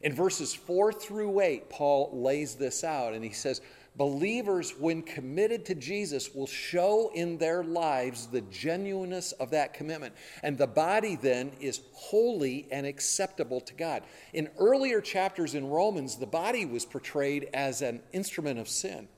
In 0.00 0.12
verses 0.14 0.54
4 0.54 0.92
through 0.92 1.40
8, 1.40 1.70
Paul 1.70 2.10
lays 2.12 2.54
this 2.54 2.84
out 2.84 3.14
and 3.14 3.24
he 3.24 3.32
says, 3.32 3.60
Believers, 3.96 4.74
when 4.78 5.02
committed 5.02 5.66
to 5.66 5.74
Jesus, 5.74 6.32
will 6.32 6.46
show 6.46 7.10
in 7.14 7.36
their 7.36 7.64
lives 7.64 8.28
the 8.28 8.42
genuineness 8.42 9.32
of 9.32 9.50
that 9.50 9.74
commitment. 9.74 10.14
And 10.44 10.56
the 10.56 10.68
body 10.68 11.16
then 11.16 11.50
is 11.60 11.80
holy 11.94 12.68
and 12.70 12.86
acceptable 12.86 13.60
to 13.60 13.74
God. 13.74 14.04
In 14.32 14.50
earlier 14.56 15.00
chapters 15.00 15.56
in 15.56 15.68
Romans, 15.68 16.16
the 16.16 16.26
body 16.26 16.64
was 16.64 16.84
portrayed 16.84 17.48
as 17.52 17.82
an 17.82 18.00
instrument 18.12 18.60
of 18.60 18.68
sin. 18.68 19.08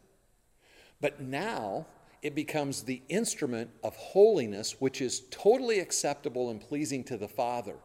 But 0.98 1.20
now 1.20 1.86
it 2.22 2.34
becomes 2.34 2.82
the 2.82 3.02
instrument 3.10 3.70
of 3.84 3.94
holiness, 3.96 4.76
which 4.80 5.02
is 5.02 5.24
totally 5.30 5.80
acceptable 5.80 6.48
and 6.48 6.58
pleasing 6.58 7.04
to 7.04 7.18
the 7.18 7.28
Father 7.28 7.76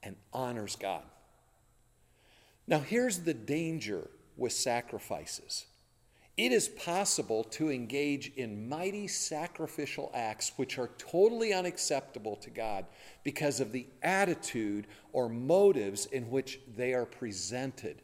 and 0.00 0.14
honors 0.32 0.76
God. 0.76 1.02
Now, 2.70 2.78
here's 2.78 3.18
the 3.18 3.34
danger 3.34 4.08
with 4.36 4.52
sacrifices. 4.52 5.66
It 6.36 6.52
is 6.52 6.68
possible 6.68 7.42
to 7.44 7.68
engage 7.68 8.32
in 8.36 8.68
mighty 8.68 9.08
sacrificial 9.08 10.10
acts 10.14 10.52
which 10.54 10.78
are 10.78 10.90
totally 10.96 11.52
unacceptable 11.52 12.36
to 12.36 12.48
God 12.48 12.86
because 13.24 13.58
of 13.58 13.72
the 13.72 13.88
attitude 14.02 14.86
or 15.12 15.28
motives 15.28 16.06
in 16.06 16.30
which 16.30 16.60
they 16.76 16.94
are 16.94 17.04
presented. 17.04 18.02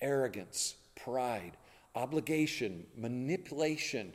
Arrogance, 0.00 0.74
pride, 0.96 1.52
obligation, 1.94 2.84
manipulation 2.96 4.12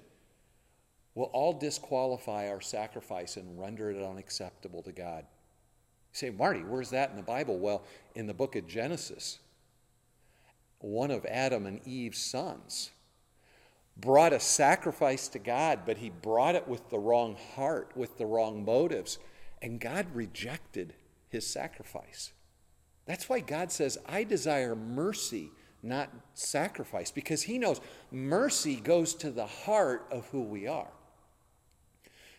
will 1.15 1.31
all 1.31 1.53
disqualify 1.53 2.49
our 2.49 2.61
sacrifice 2.61 3.37
and 3.37 3.57
render 3.57 3.89
it 3.89 4.03
unacceptable 4.03 4.83
to 4.83 4.91
God 4.91 5.25
say, 6.17 6.29
Marty, 6.31 6.61
where's 6.61 6.89
that 6.89 7.11
in 7.11 7.15
the 7.15 7.21
Bible? 7.21 7.57
Well, 7.59 7.83
in 8.15 8.27
the 8.27 8.33
book 8.33 8.55
of 8.55 8.67
Genesis, 8.67 9.39
one 10.79 11.11
of 11.11 11.25
Adam 11.25 11.65
and 11.65 11.85
Eve's 11.87 12.19
sons 12.19 12.91
brought 13.95 14.33
a 14.33 14.39
sacrifice 14.39 15.27
to 15.29 15.39
God, 15.39 15.81
but 15.85 15.97
he 15.97 16.09
brought 16.09 16.55
it 16.55 16.67
with 16.67 16.89
the 16.89 16.99
wrong 16.99 17.35
heart, 17.55 17.91
with 17.95 18.17
the 18.17 18.25
wrong 18.25 18.65
motives, 18.65 19.19
and 19.61 19.79
God 19.79 20.07
rejected 20.13 20.93
his 21.29 21.45
sacrifice. 21.45 22.31
That's 23.05 23.29
why 23.29 23.39
God 23.39 23.71
says, 23.71 23.97
I 24.07 24.23
desire 24.23 24.75
mercy, 24.75 25.51
not 25.81 26.09
sacrifice, 26.33 27.11
because 27.11 27.43
he 27.43 27.57
knows 27.57 27.79
mercy 28.11 28.75
goes 28.75 29.13
to 29.15 29.31
the 29.31 29.45
heart 29.45 30.07
of 30.11 30.27
who 30.27 30.41
we 30.41 30.67
are. 30.67 30.91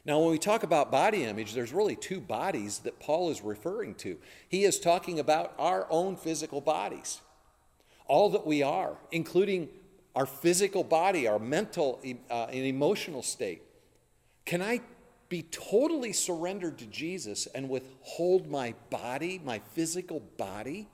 Now, 0.09 0.21
when 0.21 0.31
we 0.31 0.38
talk 0.38 0.62
about 0.62 0.90
body 0.90 1.25
image, 1.25 1.53
there's 1.53 1.71
really 1.71 1.94
two 1.94 2.18
bodies 2.18 2.79
that 2.79 2.99
Paul 2.99 3.29
is 3.29 3.42
referring 3.42 3.94
to. 3.97 4.16
He 4.49 4.64
is 4.64 4.81
talking 4.81 5.21
about 5.21 5.53
our 5.59 5.87
own 5.90 6.16
physical 6.16 6.62
bodies, 6.62 7.21
all 8.07 8.31
that 8.31 8.47
we 8.47 8.62
are, 8.62 8.97
including 9.12 9.68
our 10.16 10.25
physical 10.25 10.83
body, 10.83 11.29
our 11.29 11.38
mental 11.38 12.01
uh, 12.31 12.47
and 12.47 12.64
emotional 12.64 13.23
state. 13.23 13.61
Can 14.47 14.62
I 14.62 14.81
be 15.29 15.42
totally 15.42 16.14
surrendered 16.14 16.79
to 16.79 16.87
Jesus 16.87 17.47
and 17.55 17.68
withhold 17.68 18.51
my 18.51 18.73
body, 18.88 19.42
my 19.44 19.61
physical 19.75 20.21
body? 20.38 20.88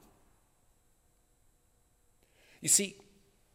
You 2.61 2.69
see, 2.69 2.97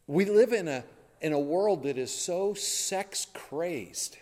we 0.06 0.24
live 0.24 0.54
in 0.54 0.68
a, 0.68 0.84
in 1.20 1.34
a 1.34 1.38
world 1.38 1.82
that 1.82 1.98
is 1.98 2.10
so 2.10 2.54
sex 2.54 3.26
crazed 3.34 4.16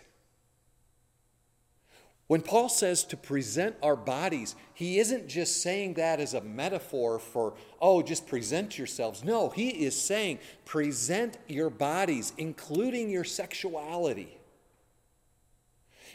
when 2.29 2.41
Paul 2.43 2.69
says 2.69 3.03
to 3.05 3.17
present 3.17 3.75
our 3.81 3.95
bodies, 3.95 4.55
he 4.75 4.99
isn't 4.99 5.27
just 5.27 5.63
saying 5.63 5.95
that 5.95 6.19
as 6.19 6.35
a 6.35 6.41
metaphor 6.41 7.17
for, 7.17 7.55
oh, 7.81 8.03
just 8.03 8.27
present 8.27 8.77
yourselves. 8.77 9.23
No, 9.23 9.49
he 9.49 9.69
is 9.69 9.99
saying 9.99 10.37
present 10.63 11.39
your 11.47 11.71
bodies, 11.71 12.31
including 12.37 13.09
your 13.09 13.23
sexuality. 13.23 14.37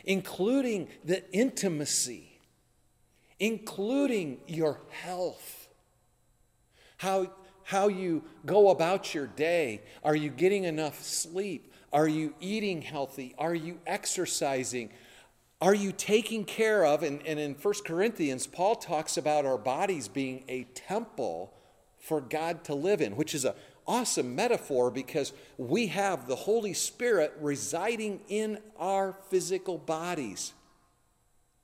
including 0.05 0.89
the 1.05 1.31
intimacy, 1.33 2.41
including 3.39 4.39
your 4.47 4.81
health, 4.91 5.69
how, 6.99 7.31
how 7.65 7.89
you 7.89 8.23
go 8.47 8.71
about 8.71 9.15
your 9.15 9.27
day. 9.27 9.83
Are 10.03 10.17
you 10.17 10.31
getting 10.31 10.65
enough 10.65 11.03
sleep? 11.03 11.73
Are 11.93 12.09
you 12.09 12.35
eating 12.41 12.83
healthy? 12.83 13.35
Are 13.39 13.55
you 13.55 13.79
exercising? 13.87 14.91
Are 15.65 15.75
you 15.75 15.93
taking 15.93 16.45
care 16.45 16.85
of? 16.85 17.03
And, 17.03 17.27
and 17.27 17.41
in 17.41 17.55
1 17.55 17.75
Corinthians, 17.87 18.47
Paul 18.47 18.75
talks 18.75 19.17
about 19.17 19.47
our 19.47 19.57
bodies 19.57 20.09
being 20.09 20.45
a 20.47 20.65
temple 20.75 21.55
for 21.97 22.21
God 22.21 22.65
to 22.65 22.75
live 22.75 23.01
in, 23.01 23.17
which 23.17 23.35
is 23.35 23.47
an 23.47 23.55
awesome 23.87 24.35
metaphor 24.35 24.91
because 24.91 25.33
we 25.57 25.87
have 25.87 26.29
the 26.29 26.37
Holy 26.37 26.75
Spirit 26.75 27.33
residing 27.41 28.21
in 28.29 28.59
our 28.79 29.15
physical 29.31 29.79
bodies. 29.79 30.53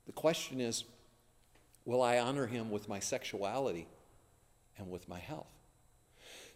The 0.06 0.12
question 0.12 0.62
is 0.62 0.84
will 1.84 2.00
I 2.00 2.20
honor 2.20 2.46
him 2.46 2.70
with 2.70 2.88
my 2.88 3.00
sexuality 3.00 3.86
and 4.78 4.90
with 4.90 5.10
my 5.10 5.18
health? 5.18 5.52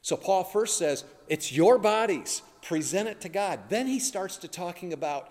So 0.00 0.16
Paul 0.16 0.44
first 0.44 0.78
says, 0.78 1.04
it's 1.28 1.52
your 1.52 1.76
bodies, 1.76 2.40
present 2.62 3.06
it 3.06 3.20
to 3.20 3.28
God. 3.28 3.68
Then 3.68 3.86
he 3.86 3.98
starts 3.98 4.38
to 4.38 4.48
talking 4.48 4.94
about 4.94 5.30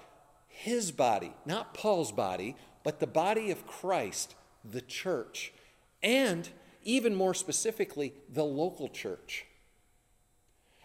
his 0.64 0.94
body, 0.94 1.34
not 1.46 1.74
Paul's 1.74 2.14
body, 2.14 2.56
but 2.86 3.02
the 3.02 3.08
body 3.08 3.52
of 3.52 3.68
Christ, 3.68 4.34
the 4.64 4.80
church, 4.80 5.52
and 6.02 6.48
even 6.84 7.14
more 7.14 7.34
specifically, 7.34 8.14
the 8.32 8.46
local 8.46 8.88
church. 8.88 9.46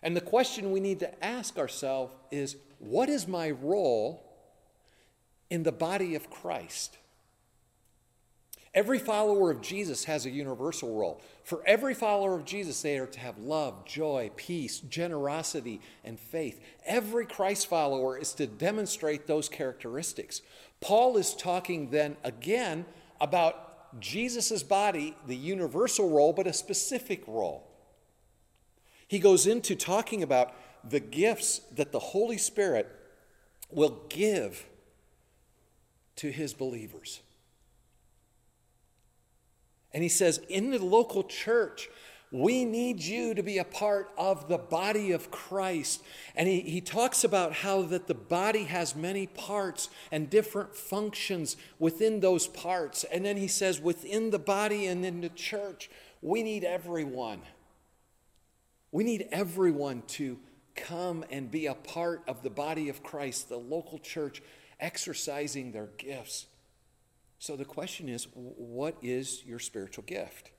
And 0.03 0.17
the 0.17 0.21
question 0.21 0.73
we 0.73 0.81
need 0.81 0.99
to 0.99 1.25
ask 1.25 1.59
ourselves 1.59 2.13
is 2.33 2.57
what 2.81 3.09
is 3.09 3.29
my 3.29 3.53
role 3.53 4.25
in 5.49 5.63
the 5.63 5.71
body 5.71 6.17
of 6.17 6.29
Christ? 6.29 6.99
Every 8.75 8.99
follower 8.99 9.53
of 9.53 9.61
Jesus 9.61 10.05
has 10.07 10.27
a 10.27 10.31
universal 10.31 10.99
role. 10.99 11.21
For 11.49 11.63
every 11.65 11.95
follower 11.95 12.35
of 12.35 12.45
Jesus, 12.45 12.83
they 12.83 12.99
are 12.99 13.07
to 13.07 13.21
have 13.21 13.39
love, 13.39 13.87
joy, 13.87 14.31
peace, 14.37 14.81
generosity, 14.81 15.81
and 16.05 16.21
faith. 16.21 16.61
Every 16.85 17.25
Christ 17.25 17.69
follower 17.69 18.19
is 18.19 18.35
to 18.35 18.47
demonstrate 18.47 19.27
those 19.27 19.49
characteristics. 19.49 20.43
Paul 20.83 21.17
is 21.17 21.35
talking 21.35 21.89
then 21.89 22.19
again 22.23 22.85
about 23.19 23.99
Jesus' 23.99 24.63
body, 24.63 25.17
the 25.27 25.35
universal 25.35 26.11
role, 26.11 26.35
but 26.35 26.47
a 26.47 26.53
specific 26.53 27.27
role. 27.27 27.67
He 29.07 29.19
goes 29.19 29.47
into 29.47 29.75
talking 29.75 30.23
about 30.23 30.55
the 30.85 31.01
gifts 31.01 31.61
that 31.75 31.93
the 31.93 31.99
Holy 31.99 32.37
Spirit 32.37 32.95
will 33.71 34.03
give 34.11 34.67
to 36.17 36.31
his 36.31 36.53
believers. 36.53 37.21
And 39.93 40.03
he 40.03 40.09
says, 40.09 40.41
in 40.49 40.71
the 40.71 40.85
local 40.85 41.25
church, 41.25 41.89
we 42.31 42.65
need 42.67 43.01
you 43.01 43.33
to 43.35 43.43
be 43.43 43.57
a 43.57 43.65
part 43.65 44.11
of 44.19 44.49
the 44.49 44.59
body 44.59 45.13
of 45.13 45.31
Christ. 45.31 46.03
And 46.37 46.47
he, 46.47 46.61
he 46.61 46.81
talks 46.81 47.25
about 47.25 47.55
how 47.55 47.83
that 47.83 48.07
the 48.07 48.15
body 48.15 48.65
has 48.65 48.95
many 48.95 49.27
parts 49.27 49.89
and 50.13 50.29
different 50.29 50.75
functions 50.77 51.57
within 51.79 52.21
those 52.21 52.47
parts. 52.47 53.05
And 53.05 53.25
then 53.25 53.39
he 53.39 53.49
says, 53.49 53.81
within 53.81 54.31
the 54.31 54.39
body 54.39 54.87
and 54.87 55.07
in 55.07 55.23
the 55.23 55.31
church, 55.31 55.91
we 56.21 56.43
need 56.43 56.65
everyone. 56.65 57.41
We 58.93 59.05
need 59.05 59.29
everyone 59.33 60.03
to 60.09 60.39
come 60.75 61.25
and 61.31 61.51
be 61.51 61.67
a 61.67 61.75
part 61.75 62.23
of 62.29 62.43
the 62.43 62.51
body 62.51 62.91
of 62.91 63.03
Christ, 63.03 63.49
the 63.49 63.57
local 63.57 63.99
church, 63.99 64.43
exercising 64.81 65.73
their 65.73 65.89
gifts. 65.97 66.47
So 67.39 67.57
the 67.57 67.65
question 67.65 68.09
is 68.09 68.27
what 68.35 68.97
is 69.03 69.45
your 69.45 69.59
spiritual 69.59 70.05
gift? 70.05 70.51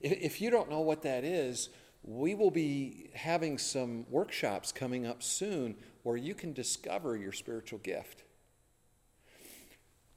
If 0.00 0.40
you 0.40 0.50
don't 0.50 0.70
know 0.70 0.80
what 0.80 1.02
that 1.02 1.24
is, 1.24 1.70
we 2.02 2.34
will 2.34 2.50
be 2.50 3.10
having 3.14 3.58
some 3.58 4.06
workshops 4.08 4.72
coming 4.72 5.06
up 5.06 5.22
soon 5.22 5.76
where 6.04 6.16
you 6.16 6.34
can 6.34 6.52
discover 6.52 7.16
your 7.16 7.32
spiritual 7.32 7.80
gift. 7.80 8.22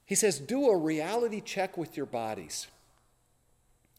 He 0.05 0.15
says, 0.15 0.39
do 0.39 0.69
a 0.69 0.77
reality 0.77 1.41
check 1.41 1.77
with 1.77 1.97
your 1.97 2.05
bodies. 2.05 2.67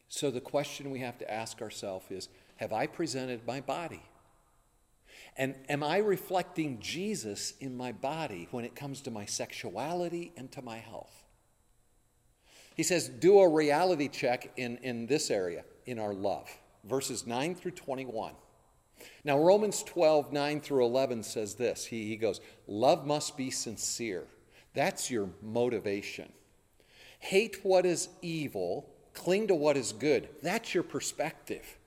So 0.09 0.31
the 0.31 0.41
question 0.41 0.91
we 0.91 1.01
have 1.01 1.19
to 1.19 1.31
ask 1.33 1.63
ourselves 1.63 2.07
is 2.11 2.29
Have 2.57 2.73
I 2.73 2.87
presented 2.87 3.47
my 3.47 3.61
body? 3.61 4.03
And 5.37 5.55
am 5.69 5.83
I 5.83 5.99
reflecting 5.99 6.81
Jesus 6.81 7.55
in 7.61 7.77
my 7.77 7.93
body 7.93 8.47
when 8.51 8.65
it 8.67 8.77
comes 8.77 9.01
to 9.03 9.11
my 9.11 9.25
sexuality 9.25 10.33
and 10.37 10.53
to 10.53 10.61
my 10.61 10.77
health? 10.77 11.22
He 12.77 12.83
says, 12.83 13.09
do 13.09 13.39
a 13.39 13.49
reality 13.49 14.09
check 14.09 14.51
in, 14.57 14.79
in 14.79 15.07
this 15.07 15.31
area, 15.31 15.65
in 15.87 15.99
our 15.99 16.15
love, 16.15 16.49
verses 16.85 17.27
9 17.27 17.55
through 17.55 17.73
21. 17.73 18.35
Now, 19.25 19.39
Romans 19.39 19.83
12, 19.83 20.33
9 20.33 20.61
through 20.61 20.85
11 20.85 21.23
says 21.23 21.55
this. 21.55 21.87
He, 21.87 22.07
he 22.07 22.17
goes, 22.17 22.41
Love 22.67 23.07
must 23.07 23.37
be 23.37 23.51
sincere. 23.51 24.25
That's 24.75 25.11
your 25.11 25.29
motivation. 25.43 26.33
Hate 27.19 27.59
what 27.63 27.85
is 27.85 28.09
evil, 28.21 28.89
cling 29.15 29.49
to 29.49 29.55
what 29.55 29.77
is 29.77 29.93
good. 29.93 30.29
That's 30.43 30.75
your 30.75 30.83
perspective. 30.83 31.79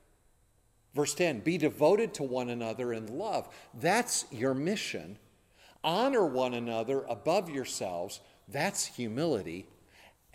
Verse 0.94 1.14
10 1.14 1.42
Be 1.42 1.58
devoted 1.58 2.14
to 2.16 2.24
one 2.24 2.50
another 2.50 2.94
in 2.94 3.18
love. 3.18 3.54
That's 3.74 4.26
your 4.32 4.54
mission. 4.54 5.18
Honor 5.84 6.26
one 6.26 6.54
another 6.54 7.04
above 7.04 7.50
yourselves. 7.50 8.22
That's 8.48 8.86
humility 8.86 9.68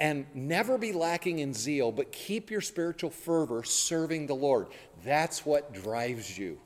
and 0.00 0.24
never 0.34 0.78
be 0.78 0.92
lacking 0.92 1.40
in 1.40 1.52
zeal, 1.52 1.92
but 1.92 2.10
keep 2.10 2.50
your 2.50 2.62
spiritual 2.62 3.10
fervor 3.10 3.62
serving 3.62 4.26
the 4.26 4.34
Lord. 4.34 4.68
That's 5.04 5.44
what 5.44 5.74
drives 5.74 6.38
you. 6.38 6.58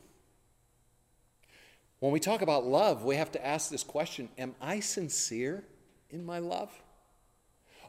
When 1.99 2.13
we 2.13 2.21
talk 2.21 2.43
about 2.43 2.65
love, 2.65 3.03
we 3.03 3.17
have 3.17 3.33
to 3.33 3.45
ask 3.45 3.71
this 3.71 3.83
question 3.83 4.29
Am 4.39 4.55
I 4.61 4.81
sincere 4.81 5.65
in 6.11 6.25
my 6.25 6.39
love? 6.39 6.71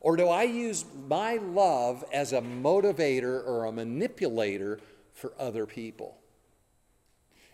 Or 0.01 0.15
do 0.15 0.27
I 0.27 0.43
use 0.43 0.85
my 1.07 1.35
love 1.35 2.03
as 2.13 2.31
a 2.33 2.41
motivator 2.41 3.45
or 3.45 3.65
a 3.65 3.71
manipulator 3.71 4.79
for 5.13 5.33
other 5.39 5.65
people? 5.65 6.17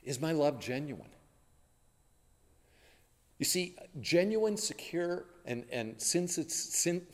Is 0.04 0.20
my 0.20 0.32
love 0.34 0.60
genuine? 0.60 1.12
You 3.38 3.46
see, 3.46 3.76
genuine, 4.00 4.56
secure, 4.56 5.26
and, 5.46 5.66
and 5.72 6.00
since 6.00 6.38
it's 6.38 6.56
sin, 6.56 7.08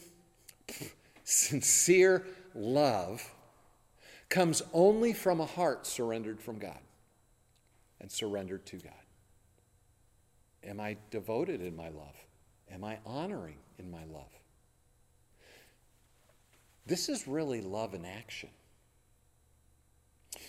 sincere 1.24 2.26
love 2.54 3.34
comes 4.30 4.62
only 4.74 5.14
from 5.14 5.40
a 5.40 5.46
heart 5.46 5.86
surrendered 5.86 6.42
from 6.42 6.58
God 6.58 6.80
and 8.00 8.12
surrendered 8.12 8.66
to 8.68 8.78
God. 8.78 8.94
Am 10.64 10.80
I 10.80 10.98
devoted 11.12 11.62
in 11.62 11.76
my 11.76 11.90
love? 11.90 12.16
Am 12.72 12.84
I 12.84 12.98
honoring 13.06 13.58
in 13.80 13.90
my 13.90 14.04
love? 14.06 14.32
This 16.86 17.10
is 17.10 17.28
really 17.28 17.62
love 17.62 17.94
in 17.94 18.06
action. 18.06 18.50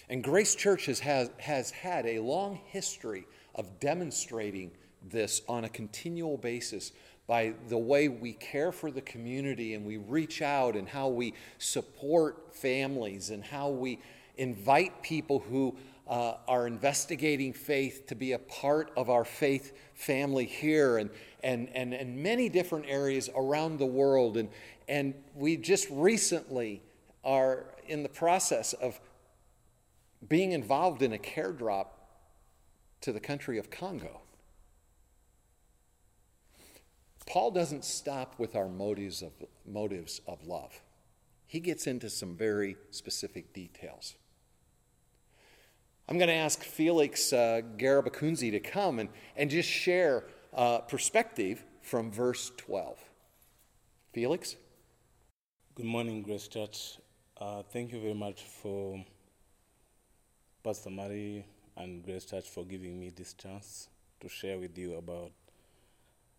And 0.09 0.23
Grace 0.23 0.55
Church 0.55 0.87
has, 0.87 1.01
has, 1.39 1.71
had 1.71 2.07
a 2.07 2.21
long 2.21 2.61
history 2.67 3.27
of 3.55 3.81
demonstrating 3.81 4.71
this 5.03 5.43
on 5.49 5.65
a 5.65 5.69
continual 5.69 6.37
basis 6.37 6.93
by 7.29 7.53
the 7.69 7.79
way 7.79 8.09
we 8.09 8.33
care 8.33 8.73
for 8.73 8.91
the 8.91 9.03
community 9.03 9.75
and 9.75 9.85
we 9.85 9.99
reach 9.99 10.41
out 10.41 10.75
and 10.75 10.89
how 10.89 11.09
we 11.09 11.35
support 11.59 12.55
families 12.55 13.29
and 13.31 13.45
how 13.45 13.69
we 13.69 14.01
invite 14.39 15.03
people 15.03 15.39
who 15.39 15.77
uh, 16.09 16.37
are 16.49 16.67
investigating 16.67 17.53
faith 17.53 18.07
to 18.07 18.15
be 18.15 18.33
a 18.33 18.39
part 18.39 18.91
of 18.97 19.11
our 19.11 19.27
faith 19.27 19.77
family 19.95 20.47
here 20.47 20.97
and, 20.97 21.11
and, 21.45 21.69
and, 21.75 21.93
and 21.93 22.17
many 22.17 22.49
different 22.49 22.87
areas 22.89 23.29
around 23.37 23.79
the 23.79 23.87
world. 23.87 24.39
And, 24.39 24.49
and 24.89 25.13
we 25.35 25.59
just 25.59 25.87
recently 25.91 26.83
are 27.25 27.67
in 27.87 28.03
the 28.03 28.09
process 28.09 28.73
of 28.73 28.99
being 30.27 30.53
involved 30.53 31.03
in 31.03 31.13
a 31.13 31.19
care 31.19 31.53
drop 31.53 32.09
to 33.03 33.13
the 33.13 33.21
country 33.21 33.59
of 33.59 33.71
Congo. 33.71 34.23
Paul 37.29 37.51
doesn't 37.51 37.85
stop 37.85 38.39
with 38.39 38.57
our 38.57 38.69
motives 38.69 39.21
of, 39.21 39.33
motives 39.67 40.23
of 40.27 40.47
love. 40.47 40.81
He 41.47 41.61
gets 41.61 41.87
into 41.87 42.09
some 42.09 42.35
very 42.35 42.79
specific 42.91 43.53
details. 43.53 44.15
I'm 46.09 46.17
going 46.17 46.29
to 46.29 46.35
ask 46.35 46.63
Felix 46.63 47.35
uh, 47.35 47.61
to 47.79 48.61
come 48.61 48.99
and, 48.99 49.11
and 49.37 49.51
just 49.51 49.69
share 49.69 50.25
uh, 50.55 50.79
perspective 50.79 51.65
from 51.83 52.11
verse 52.11 52.51
12. 52.57 52.97
Felix? 54.15 54.57
Good 55.75 55.85
morning, 55.85 56.23
Grace 56.23 56.49
Church. 56.49 56.97
Uh, 57.39 57.63
thank 57.63 57.93
you 57.93 58.01
very 58.01 58.15
much 58.15 58.43
for 58.43 59.05
Pastor 60.65 60.89
Mary 60.89 61.45
and 61.77 62.03
Grace 62.03 62.25
Church 62.25 62.49
for 62.49 62.65
giving 62.65 62.99
me 62.99 63.11
this 63.11 63.35
chance 63.35 63.89
to 64.21 64.31
share 64.31 64.59
with 64.59 64.79
you 64.79 64.95
about 64.95 65.33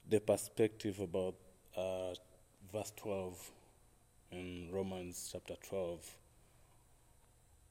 the 0.09 0.19
perspective 0.19 0.99
about 0.99 1.35
uh, 1.77 2.15
verse 2.73 2.91
12 2.97 3.51
in 4.31 4.69
Romans 4.71 5.29
chapter 5.31 5.53
12. 5.69 6.15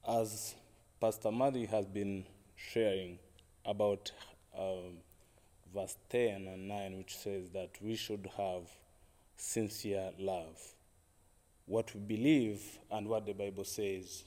As 0.07 0.55
Pastor 1.01 1.31
Madi 1.31 1.65
has 1.65 1.85
been 1.85 2.23
sharing 2.55 3.19
about 3.65 4.11
um, 4.57 4.99
verse 5.73 5.97
10 6.09 6.47
and 6.47 6.67
9, 6.69 6.97
which 6.97 7.17
says 7.17 7.49
that 7.53 7.71
we 7.81 7.97
should 7.97 8.29
have 8.37 8.69
sincere 9.35 10.11
love. 10.17 10.57
What 11.65 11.93
we 11.93 11.99
believe 11.99 12.61
and 12.89 13.07
what 13.07 13.25
the 13.25 13.33
Bible 13.33 13.65
says, 13.65 14.23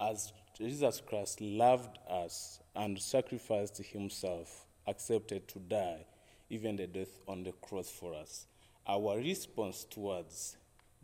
as 0.00 0.32
Jesus 0.56 1.02
Christ 1.06 1.42
loved 1.42 1.98
us 2.08 2.60
and 2.74 2.98
sacrificed 2.98 3.76
himself, 3.76 4.64
accepted 4.86 5.46
to 5.48 5.58
die, 5.58 6.06
even 6.50 6.76
the 6.76 6.86
death 6.86 7.20
on 7.26 7.42
the 7.42 7.52
cross 7.52 7.90
for 7.90 8.14
us. 8.14 8.46
Our 8.86 9.16
response 9.18 9.84
towards 9.84 10.56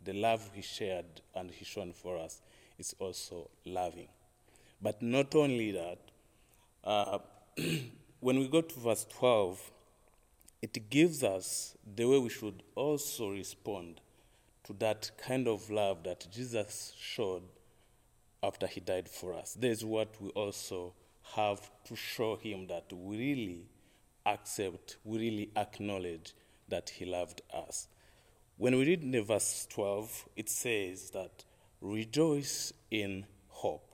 the 0.03 0.13
love 0.13 0.49
he 0.53 0.61
shared 0.61 1.21
and 1.35 1.51
he 1.51 1.65
shown 1.65 1.93
for 1.93 2.17
us 2.17 2.41
is 2.77 2.95
also 2.99 3.49
loving. 3.65 4.07
But 4.81 5.01
not 5.01 5.35
only 5.35 5.71
that, 5.71 5.99
uh, 6.83 7.19
when 8.19 8.39
we 8.39 8.47
go 8.47 8.61
to 8.61 8.79
verse 8.79 9.05
12, 9.17 9.71
it 10.61 10.89
gives 10.89 11.23
us 11.23 11.75
the 11.95 12.05
way 12.05 12.19
we 12.19 12.29
should 12.29 12.63
also 12.75 13.31
respond 13.31 13.99
to 14.63 14.73
that 14.73 15.11
kind 15.17 15.47
of 15.47 15.69
love 15.69 16.03
that 16.03 16.25
Jesus 16.31 16.93
showed 16.97 17.43
after 18.41 18.67
he 18.67 18.79
died 18.79 19.09
for 19.09 19.33
us. 19.33 19.57
There's 19.59 19.83
what 19.83 20.09
we 20.21 20.29
also 20.29 20.93
have 21.35 21.69
to 21.85 21.95
show 21.95 22.35
him 22.35 22.67
that 22.67 22.91
we 22.91 23.17
really 23.17 23.65
accept, 24.25 24.97
we 25.03 25.19
really 25.19 25.49
acknowledge 25.55 26.33
that 26.69 26.89
he 26.89 27.05
loved 27.05 27.41
us. 27.53 27.87
When 28.57 28.75
we 28.77 28.85
read 28.85 29.03
in 29.03 29.23
verse 29.23 29.67
12, 29.69 30.29
it 30.35 30.49
says 30.49 31.09
that 31.11 31.43
rejoice 31.81 32.73
in 32.91 33.25
hope. 33.49 33.89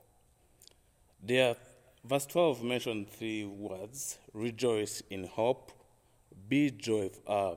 There, 1.21 1.55
verse 2.03 2.25
12 2.27 2.63
mentioned 2.63 3.09
three 3.09 3.45
words 3.45 4.17
rejoice 4.33 5.01
in 5.09 5.25
hope, 5.25 5.71
be 6.47 6.71
joyful, 6.71 7.21
uh, 7.27 7.55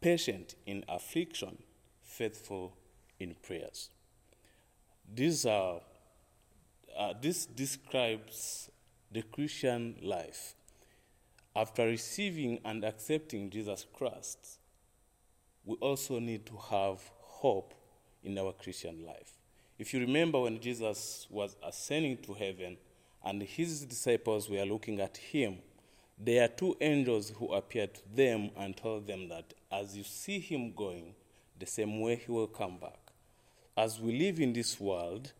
patient 0.00 0.54
in 0.66 0.84
affliction, 0.88 1.58
faithful 2.02 2.76
in 3.20 3.34
prayers. 3.42 3.90
These 5.14 5.46
are, 5.46 5.80
uh, 6.98 7.14
this 7.20 7.46
describes 7.46 8.70
the 9.12 9.22
Christian 9.22 9.96
life. 10.02 10.55
After 11.56 11.86
receiving 11.86 12.60
and 12.66 12.84
accepting 12.84 13.48
Jesus 13.48 13.86
Christ, 13.94 14.58
we 15.64 15.76
also 15.76 16.18
need 16.18 16.44
to 16.44 16.56
have 16.68 17.00
hope 17.22 17.72
in 18.22 18.36
our 18.36 18.52
Christian 18.52 19.06
life. 19.06 19.32
If 19.78 19.94
you 19.94 20.00
remember 20.00 20.38
when 20.40 20.60
Jesus 20.60 21.26
was 21.30 21.56
ascending 21.66 22.18
to 22.24 22.34
heaven 22.34 22.76
and 23.24 23.42
his 23.42 23.86
disciples 23.86 24.50
were 24.50 24.66
looking 24.66 25.00
at 25.00 25.16
him, 25.16 25.56
there 26.18 26.44
are 26.44 26.48
two 26.48 26.76
angels 26.78 27.32
who 27.38 27.54
appeared 27.54 27.94
to 27.94 28.02
them 28.14 28.50
and 28.58 28.76
told 28.76 29.06
them 29.06 29.30
that 29.30 29.54
as 29.72 29.96
you 29.96 30.04
see 30.04 30.38
him 30.38 30.74
going, 30.74 31.14
the 31.58 31.64
same 31.64 32.00
way 32.02 32.16
he 32.16 32.30
will 32.30 32.48
come 32.48 32.76
back. 32.76 32.98
As 33.78 33.98
we 33.98 34.18
live 34.18 34.40
in 34.40 34.52
this 34.52 34.78
world, 34.78 35.32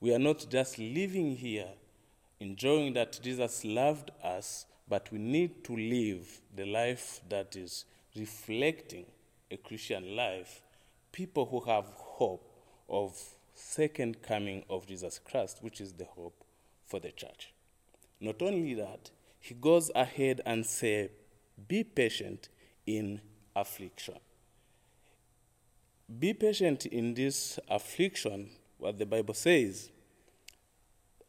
we 0.00 0.14
are 0.14 0.18
not 0.18 0.44
just 0.50 0.78
living 0.78 1.34
here, 1.34 1.68
enjoying 2.40 2.92
that 2.92 3.18
Jesus 3.22 3.64
loved 3.64 4.10
us, 4.22 4.66
but 4.92 5.10
we 5.10 5.18
need 5.18 5.64
to 5.64 5.74
live 5.74 6.42
the 6.54 6.66
life 6.66 7.22
that 7.30 7.56
is 7.56 7.86
reflecting 8.14 9.06
a 9.50 9.56
Christian 9.56 10.14
life, 10.14 10.60
people 11.12 11.46
who 11.46 11.60
have 11.60 11.86
hope 11.96 12.46
of 12.90 13.18
second 13.54 14.20
coming 14.20 14.62
of 14.68 14.86
Jesus 14.86 15.18
Christ, 15.18 15.60
which 15.62 15.80
is 15.80 15.94
the 15.94 16.04
hope 16.04 16.44
for 16.84 17.00
the 17.00 17.10
church. 17.10 17.54
Not 18.20 18.42
only 18.42 18.74
that, 18.74 19.10
he 19.40 19.54
goes 19.54 19.90
ahead 19.94 20.42
and 20.44 20.66
say, 20.66 21.08
be 21.68 21.84
patient 21.84 22.50
in 22.84 23.22
affliction. 23.56 24.18
Be 26.18 26.34
patient 26.34 26.84
in 26.84 27.14
this 27.14 27.58
affliction, 27.70 28.50
what 28.76 28.98
the 28.98 29.06
Bible 29.06 29.32
says. 29.32 29.88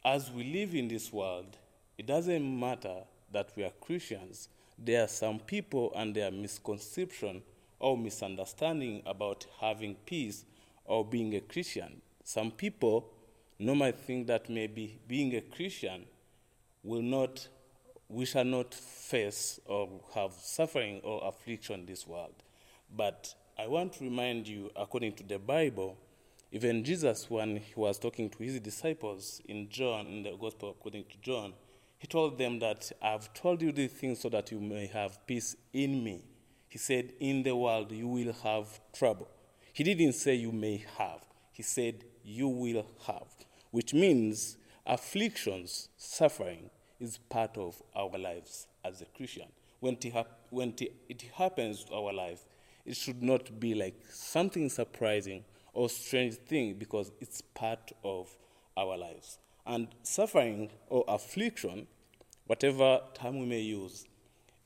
As 0.04 0.30
we 0.30 0.52
live 0.52 0.74
in 0.74 0.86
this 0.86 1.10
world, 1.10 1.56
it 1.96 2.04
doesn't 2.04 2.60
matter 2.60 3.04
that 3.34 3.50
we 3.56 3.64
are 3.64 3.72
Christians. 3.80 4.48
There 4.78 5.04
are 5.04 5.08
some 5.08 5.38
people 5.38 5.92
and 5.94 6.14
their 6.14 6.30
misconception 6.30 7.42
or 7.78 7.98
misunderstanding 7.98 9.02
about 9.04 9.46
having 9.60 9.94
peace 10.06 10.44
or 10.86 11.04
being 11.04 11.34
a 11.34 11.40
Christian. 11.40 12.00
Some 12.24 12.50
people 12.50 13.10
normally 13.58 13.92
think 13.92 14.26
that 14.28 14.48
maybe 14.48 14.98
being 15.06 15.34
a 15.34 15.40
Christian 15.42 16.06
will 16.82 17.02
not, 17.02 17.46
we 18.08 18.24
shall 18.24 18.44
not 18.44 18.72
face 18.74 19.60
or 19.66 19.88
have 20.14 20.32
suffering 20.32 21.00
or 21.04 21.28
affliction 21.28 21.80
in 21.80 21.86
this 21.86 22.06
world. 22.06 22.34
But 22.96 23.34
I 23.58 23.66
want 23.66 23.92
to 23.94 24.04
remind 24.04 24.48
you, 24.48 24.70
according 24.76 25.12
to 25.14 25.22
the 25.22 25.38
Bible, 25.38 25.96
even 26.52 26.84
Jesus, 26.84 27.28
when 27.28 27.56
he 27.56 27.72
was 27.74 27.98
talking 27.98 28.30
to 28.30 28.38
his 28.42 28.60
disciples 28.60 29.40
in 29.46 29.68
John, 29.68 30.06
in 30.06 30.22
the 30.22 30.36
Gospel 30.36 30.70
according 30.70 31.04
to 31.04 31.16
John, 31.20 31.52
he 32.04 32.06
told 32.06 32.36
them 32.36 32.58
that 32.58 32.92
I've 33.00 33.32
told 33.32 33.62
you 33.62 33.72
these 33.72 33.92
things 33.92 34.20
so 34.20 34.28
that 34.28 34.52
you 34.52 34.60
may 34.60 34.88
have 34.88 35.26
peace 35.26 35.56
in 35.72 36.04
me. 36.04 36.22
He 36.68 36.76
said, 36.76 37.14
In 37.18 37.42
the 37.42 37.56
world 37.56 37.92
you 37.92 38.06
will 38.06 38.34
have 38.42 38.78
trouble. 38.92 39.26
He 39.72 39.84
didn't 39.84 40.12
say 40.12 40.34
you 40.34 40.52
may 40.52 40.84
have, 40.98 41.24
he 41.50 41.62
said, 41.62 42.04
You 42.22 42.48
will 42.48 42.84
have, 43.06 43.28
which 43.70 43.94
means 43.94 44.58
afflictions, 44.84 45.88
suffering 45.96 46.68
is 47.00 47.16
part 47.16 47.56
of 47.56 47.82
our 47.96 48.18
lives 48.18 48.66
as 48.84 49.00
a 49.00 49.06
Christian. 49.06 49.48
When 49.80 49.96
it, 50.02 50.26
when 50.50 50.74
it 51.08 51.22
happens 51.32 51.84
to 51.84 51.94
our 51.94 52.12
life, 52.12 52.44
it 52.84 52.98
should 52.98 53.22
not 53.22 53.58
be 53.58 53.74
like 53.74 53.98
something 54.10 54.68
surprising 54.68 55.42
or 55.72 55.88
strange 55.88 56.34
thing 56.34 56.74
because 56.74 57.12
it's 57.22 57.40
part 57.40 57.92
of 58.04 58.28
our 58.76 58.94
lives. 58.98 59.38
And 59.66 59.88
suffering 60.02 60.68
or 60.90 61.04
affliction, 61.08 61.86
whatever 62.46 63.00
term 63.14 63.40
we 63.40 63.46
may 63.46 63.60
use, 63.60 64.06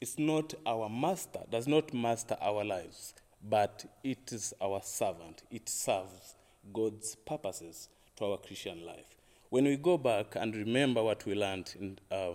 it's 0.01 0.19
not 0.19 0.55
our 0.67 0.88
master, 0.88 1.41
does 1.51 1.67
not 1.67 1.93
master 1.93 2.37
our 2.41 2.64
lives, 2.64 3.14
but 3.43 3.85
it 4.05 4.33
is 4.33 4.55
our 4.61 4.81
servant. 4.83 5.43
It 5.51 5.69
serves 5.69 6.37
God's 6.73 7.14
purposes 7.14 7.88
to 8.17 8.27
our 8.27 8.38
Christian 8.38 8.85
life. 8.85 9.17
When 9.51 9.64
we 9.64 9.77
go 9.77 9.97
back 9.99 10.37
and 10.37 10.55
remember 10.55 11.03
what 11.03 11.25
we 11.25 11.35
learned 11.35 11.75
in 11.81 11.99
uh, 12.11 12.33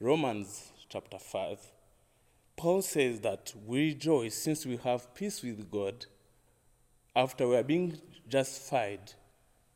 Romans 0.00 0.72
chapter 0.88 1.18
5, 1.18 1.58
Paul 2.56 2.82
says 2.82 3.20
that 3.20 3.52
we 3.66 3.88
rejoice 3.88 4.34
since 4.34 4.64
we 4.64 4.76
have 4.78 5.14
peace 5.14 5.42
with 5.42 5.70
God 5.70 6.06
after 7.16 7.48
we 7.48 7.56
are 7.56 7.64
being 7.64 8.00
justified 8.28 9.12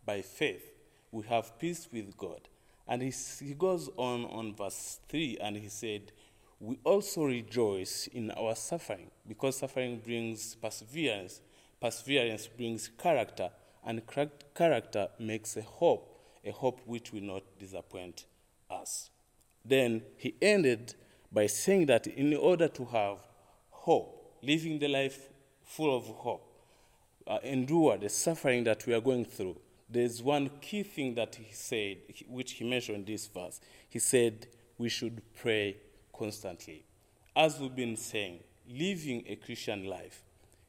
by 0.06 0.22
faith. 0.22 0.72
We 1.10 1.24
have 1.24 1.58
peace 1.58 1.88
with 1.92 2.16
God. 2.16 2.48
And 2.88 3.02
he, 3.02 3.12
he 3.44 3.54
goes 3.54 3.90
on 3.96 4.24
on 4.24 4.54
verse 4.54 5.00
3 5.08 5.38
and 5.42 5.56
he 5.56 5.68
said, 5.68 6.12
We 6.58 6.78
also 6.84 7.24
rejoice 7.24 8.08
in 8.12 8.30
our 8.30 8.54
suffering 8.54 9.10
because 9.26 9.58
suffering 9.58 10.00
brings 10.02 10.54
perseverance, 10.54 11.42
perseverance 11.80 12.46
brings 12.46 12.88
character, 12.88 13.50
and 13.84 14.02
character 14.54 15.08
makes 15.18 15.56
a 15.56 15.62
hope, 15.62 16.18
a 16.44 16.50
hope 16.50 16.80
which 16.86 17.12
will 17.12 17.22
not 17.22 17.42
disappoint 17.58 18.24
us. 18.70 19.10
Then 19.64 20.02
he 20.16 20.34
ended 20.40 20.94
by 21.30 21.46
saying 21.46 21.86
that 21.86 22.06
in 22.06 22.34
order 22.34 22.68
to 22.68 22.84
have 22.86 23.18
hope, 23.70 24.38
living 24.42 24.78
the 24.78 24.88
life 24.88 25.28
full 25.62 25.94
of 25.94 26.06
hope, 26.06 26.44
uh, 27.26 27.38
endure 27.44 27.98
the 27.98 28.08
suffering 28.08 28.64
that 28.64 28.86
we 28.86 28.94
are 28.94 29.00
going 29.00 29.26
through, 29.26 29.56
there's 29.90 30.22
one 30.22 30.50
key 30.60 30.82
thing 30.82 31.14
that 31.14 31.34
he 31.36 31.52
said, 31.52 31.98
which 32.28 32.52
he 32.52 32.68
mentioned 32.68 32.98
in 32.98 33.04
this 33.04 33.26
verse. 33.26 33.60
He 33.88 33.98
said, 33.98 34.46
We 34.76 34.88
should 34.88 35.22
pray 35.34 35.78
constantly. 36.12 36.84
As 37.34 37.58
we've 37.58 37.74
been 37.74 37.96
saying, 37.96 38.40
living 38.68 39.24
a 39.26 39.36
Christian 39.36 39.86
life 39.86 40.22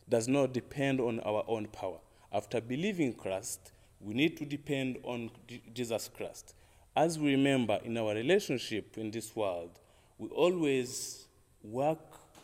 does 0.08 0.27
not 0.27 0.53
depend 0.53 1.01
on 1.01 1.19
our 1.21 1.43
own 1.47 1.67
power. 1.67 1.97
After 2.32 2.62
believing 2.62 3.13
Christ, 3.13 3.71
we 3.99 4.13
need 4.13 4.38
to 4.38 4.45
depend 4.45 4.97
on 5.03 5.32
Jesus 5.73 6.10
Christ. 6.15 6.53
As 6.95 7.19
we 7.19 7.32
remember 7.32 7.79
in 7.84 7.97
our 7.97 8.13
relationship 8.13 8.97
in 8.97 9.12
this 9.12 9.36
world, 9.36 9.79
we 10.17 10.29
always 10.29 11.27
work 11.63 11.99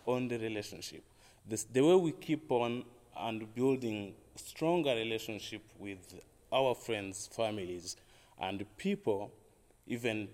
on 0.06 0.28
the 0.28 0.38
relationship. 0.38 1.04
This, 1.48 1.64
the 1.64 1.82
way 1.82 1.96
we 1.96 2.12
keep 2.12 2.52
on 2.52 2.84
and 3.18 3.54
building 3.56 4.14
stronger 4.36 4.94
relationship 4.94 5.62
with 5.80 6.16
our 6.56 6.74
friends, 6.74 7.30
families, 7.32 7.98
and 8.40 8.66
people, 8.78 9.32
even 9.86 10.30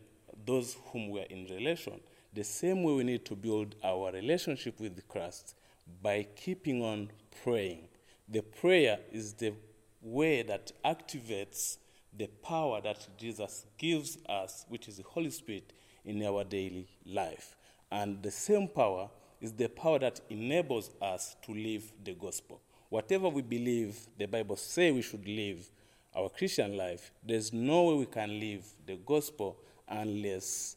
those 0.45 0.77
whom 0.91 1.09
we 1.09 1.19
are 1.19 1.25
in 1.29 1.45
relation, 1.45 1.99
the 2.33 2.43
same 2.43 2.83
way 2.83 2.93
we 2.93 3.03
need 3.03 3.25
to 3.25 3.35
build 3.35 3.75
our 3.83 4.11
relationship 4.11 4.79
with 4.79 5.07
Christ 5.07 5.55
by 6.01 6.27
keeping 6.35 6.81
on 6.81 7.09
praying. 7.43 7.87
The 8.29 8.41
prayer 8.41 8.99
is 9.11 9.33
the 9.33 9.53
way 10.01 10.43
that 10.43 10.71
activates 10.85 11.77
the 12.17 12.27
power 12.27 12.81
that 12.81 13.07
Jesus 13.17 13.65
gives 13.77 14.17
us, 14.29 14.65
which 14.69 14.87
is 14.87 14.97
the 14.97 15.03
Holy 15.03 15.31
Spirit, 15.31 15.73
in 16.05 16.23
our 16.23 16.43
daily 16.43 16.87
life. 17.05 17.55
And 17.91 18.21
the 18.23 18.31
same 18.31 18.67
power 18.67 19.09
is 19.41 19.51
the 19.53 19.67
power 19.67 19.99
that 19.99 20.21
enables 20.29 20.91
us 21.01 21.35
to 21.45 21.53
live 21.53 21.91
the 22.03 22.13
gospel. 22.13 22.61
Whatever 22.89 23.29
we 23.29 23.41
believe 23.41 23.97
the 24.17 24.25
Bible 24.25 24.55
says 24.55 24.93
we 24.93 25.01
should 25.01 25.27
live 25.27 25.69
our 26.15 26.29
Christian 26.29 26.77
life, 26.77 27.11
there's 27.23 27.53
no 27.53 27.83
way 27.83 27.95
we 27.95 28.05
can 28.05 28.39
live 28.39 28.65
the 28.85 28.95
gospel 28.97 29.57
unless 29.87 30.75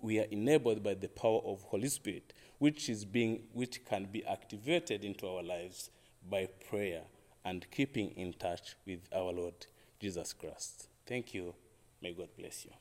we 0.00 0.18
are 0.18 0.26
enabled 0.30 0.82
by 0.82 0.94
the 0.94 1.08
power 1.08 1.40
of 1.44 1.62
Holy 1.62 1.88
Spirit, 1.88 2.32
which 2.58 2.88
is 2.88 3.04
being 3.04 3.42
which 3.52 3.84
can 3.84 4.04
be 4.04 4.24
activated 4.24 5.04
into 5.04 5.26
our 5.26 5.42
lives 5.42 5.90
by 6.30 6.48
prayer 6.68 7.02
and 7.44 7.66
keeping 7.70 8.10
in 8.10 8.32
touch 8.34 8.76
with 8.86 9.00
our 9.14 9.32
Lord 9.32 9.66
Jesus 10.00 10.32
Christ. 10.32 10.88
Thank 11.06 11.34
you. 11.34 11.54
May 12.02 12.12
God 12.12 12.28
bless 12.38 12.64
you. 12.64 12.72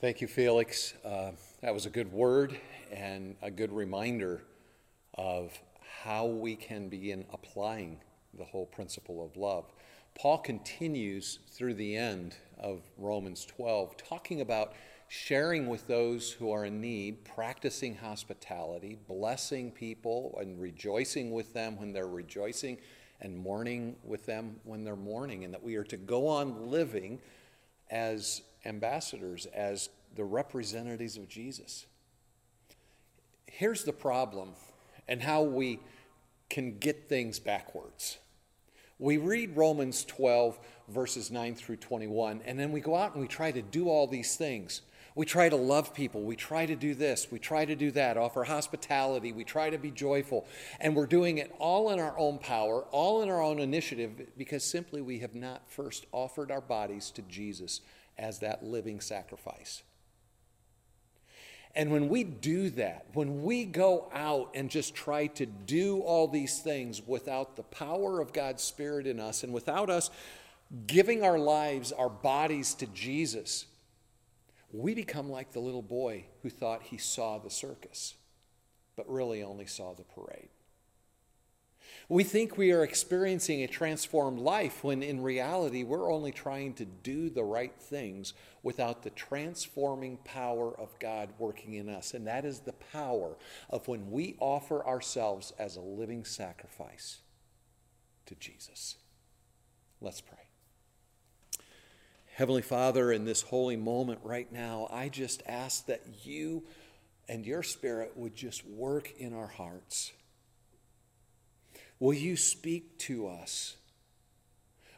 Thank 0.00 0.20
you, 0.20 0.28
Felix. 0.28 0.94
Uh, 1.04 1.32
that 1.60 1.74
was 1.74 1.86
a 1.86 1.90
good 1.90 2.12
word 2.12 2.58
and 2.92 3.36
a 3.42 3.50
good 3.50 3.72
reminder 3.72 4.42
of 5.14 5.52
how 6.02 6.26
we 6.26 6.56
can 6.56 6.88
begin 6.88 7.24
applying 7.32 8.00
the 8.36 8.44
whole 8.44 8.66
principle 8.66 9.24
of 9.24 9.36
love. 9.36 9.64
Paul 10.14 10.38
continues 10.38 11.40
through 11.48 11.74
the 11.74 11.96
end 11.96 12.36
of 12.58 12.82
Romans 12.96 13.44
12, 13.44 13.96
talking 13.96 14.40
about 14.40 14.74
sharing 15.08 15.66
with 15.66 15.86
those 15.86 16.32
who 16.32 16.50
are 16.50 16.64
in 16.64 16.80
need, 16.80 17.24
practicing 17.24 17.96
hospitality, 17.96 18.98
blessing 19.06 19.70
people, 19.70 20.38
and 20.40 20.60
rejoicing 20.60 21.30
with 21.30 21.52
them 21.52 21.76
when 21.78 21.92
they're 21.92 22.06
rejoicing, 22.06 22.78
and 23.20 23.36
mourning 23.36 23.96
with 24.02 24.24
them 24.24 24.56
when 24.64 24.84
they're 24.84 24.96
mourning, 24.96 25.44
and 25.44 25.52
that 25.52 25.62
we 25.62 25.76
are 25.76 25.84
to 25.84 25.96
go 25.96 26.26
on 26.26 26.70
living 26.70 27.20
as 27.90 28.42
ambassadors, 28.64 29.46
as 29.46 29.90
the 30.14 30.24
representatives 30.24 31.16
of 31.16 31.28
Jesus. 31.28 31.86
Here's 33.46 33.84
the 33.84 33.92
problem, 33.92 34.50
and 35.06 35.22
how 35.22 35.42
we 35.42 35.80
can 36.48 36.78
get 36.78 37.08
things 37.08 37.38
backwards. 37.38 38.18
We 38.98 39.16
read 39.16 39.56
Romans 39.56 40.04
12, 40.04 40.58
verses 40.88 41.30
9 41.30 41.56
through 41.56 41.76
21, 41.76 42.42
and 42.44 42.58
then 42.58 42.70
we 42.70 42.80
go 42.80 42.94
out 42.94 43.12
and 43.12 43.20
we 43.20 43.28
try 43.28 43.50
to 43.50 43.62
do 43.62 43.88
all 43.88 44.06
these 44.06 44.36
things. 44.36 44.82
We 45.16 45.26
try 45.26 45.48
to 45.48 45.56
love 45.56 45.94
people. 45.94 46.22
We 46.22 46.34
try 46.34 46.66
to 46.66 46.74
do 46.74 46.94
this. 46.94 47.28
We 47.30 47.38
try 47.38 47.64
to 47.64 47.76
do 47.76 47.92
that, 47.92 48.16
offer 48.16 48.44
hospitality. 48.44 49.32
We 49.32 49.44
try 49.44 49.70
to 49.70 49.78
be 49.78 49.92
joyful. 49.92 50.46
And 50.80 50.96
we're 50.96 51.06
doing 51.06 51.38
it 51.38 51.54
all 51.58 51.90
in 51.90 52.00
our 52.00 52.18
own 52.18 52.38
power, 52.38 52.82
all 52.90 53.22
in 53.22 53.28
our 53.28 53.40
own 53.42 53.60
initiative, 53.60 54.12
because 54.36 54.64
simply 54.64 55.00
we 55.00 55.20
have 55.20 55.34
not 55.34 55.70
first 55.70 56.06
offered 56.10 56.50
our 56.50 56.60
bodies 56.60 57.10
to 57.12 57.22
Jesus 57.22 57.80
as 58.18 58.40
that 58.40 58.64
living 58.64 59.00
sacrifice. 59.00 59.82
And 61.76 61.90
when 61.90 62.08
we 62.08 62.22
do 62.22 62.70
that, 62.70 63.06
when 63.14 63.42
we 63.42 63.64
go 63.64 64.08
out 64.14 64.50
and 64.54 64.70
just 64.70 64.94
try 64.94 65.26
to 65.28 65.46
do 65.46 66.00
all 66.00 66.28
these 66.28 66.60
things 66.60 67.02
without 67.04 67.56
the 67.56 67.64
power 67.64 68.20
of 68.20 68.32
God's 68.32 68.62
Spirit 68.62 69.06
in 69.06 69.18
us 69.18 69.42
and 69.42 69.52
without 69.52 69.90
us 69.90 70.10
giving 70.86 71.24
our 71.24 71.38
lives, 71.38 71.90
our 71.90 72.08
bodies 72.08 72.74
to 72.74 72.86
Jesus, 72.86 73.66
we 74.72 74.94
become 74.94 75.30
like 75.30 75.52
the 75.52 75.60
little 75.60 75.82
boy 75.82 76.26
who 76.42 76.50
thought 76.50 76.82
he 76.82 76.96
saw 76.96 77.38
the 77.38 77.50
circus, 77.50 78.14
but 78.96 79.10
really 79.10 79.42
only 79.42 79.66
saw 79.66 79.94
the 79.94 80.04
parade. 80.04 80.48
We 82.08 82.22
think 82.22 82.58
we 82.58 82.72
are 82.72 82.84
experiencing 82.84 83.62
a 83.62 83.66
transformed 83.66 84.38
life 84.38 84.84
when 84.84 85.02
in 85.02 85.22
reality 85.22 85.84
we're 85.84 86.12
only 86.12 86.32
trying 86.32 86.74
to 86.74 86.84
do 86.84 87.30
the 87.30 87.44
right 87.44 87.74
things 87.78 88.34
without 88.62 89.02
the 89.02 89.10
transforming 89.10 90.18
power 90.18 90.78
of 90.78 90.98
God 90.98 91.30
working 91.38 91.74
in 91.74 91.88
us. 91.88 92.12
And 92.12 92.26
that 92.26 92.44
is 92.44 92.60
the 92.60 92.74
power 92.92 93.36
of 93.70 93.88
when 93.88 94.10
we 94.10 94.36
offer 94.38 94.86
ourselves 94.86 95.52
as 95.58 95.76
a 95.76 95.80
living 95.80 96.24
sacrifice 96.24 97.20
to 98.26 98.34
Jesus. 98.34 98.96
Let's 100.00 100.20
pray. 100.20 100.38
Heavenly 102.34 102.62
Father, 102.62 103.12
in 103.12 103.24
this 103.24 103.42
holy 103.42 103.76
moment 103.76 104.20
right 104.22 104.52
now, 104.52 104.88
I 104.90 105.08
just 105.08 105.42
ask 105.46 105.86
that 105.86 106.02
you 106.24 106.64
and 107.28 107.46
your 107.46 107.62
Spirit 107.62 108.12
would 108.16 108.34
just 108.34 108.66
work 108.66 109.12
in 109.16 109.32
our 109.32 109.46
hearts. 109.46 110.12
Will 112.04 112.12
you 112.12 112.36
speak 112.36 112.98
to 112.98 113.28
us? 113.28 113.76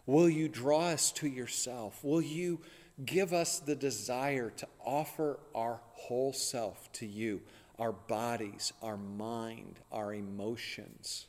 Will 0.07 0.29
you 0.29 0.49
draw 0.49 0.88
us 0.88 1.12
to 1.12 1.29
yourself? 1.29 2.03
Will 2.03 2.21
you 2.21 2.62
give 3.05 3.33
us 3.33 3.61
the 3.61 3.77
desire 3.77 4.51
to 4.57 4.66
offer 4.85 5.38
our 5.55 5.79
whole 5.92 6.33
self 6.33 6.90
to 6.95 7.07
you, 7.07 7.42
our 7.79 7.92
bodies, 7.92 8.73
our 8.83 8.97
mind, 8.97 9.79
our 9.92 10.14
emotions 10.14 11.27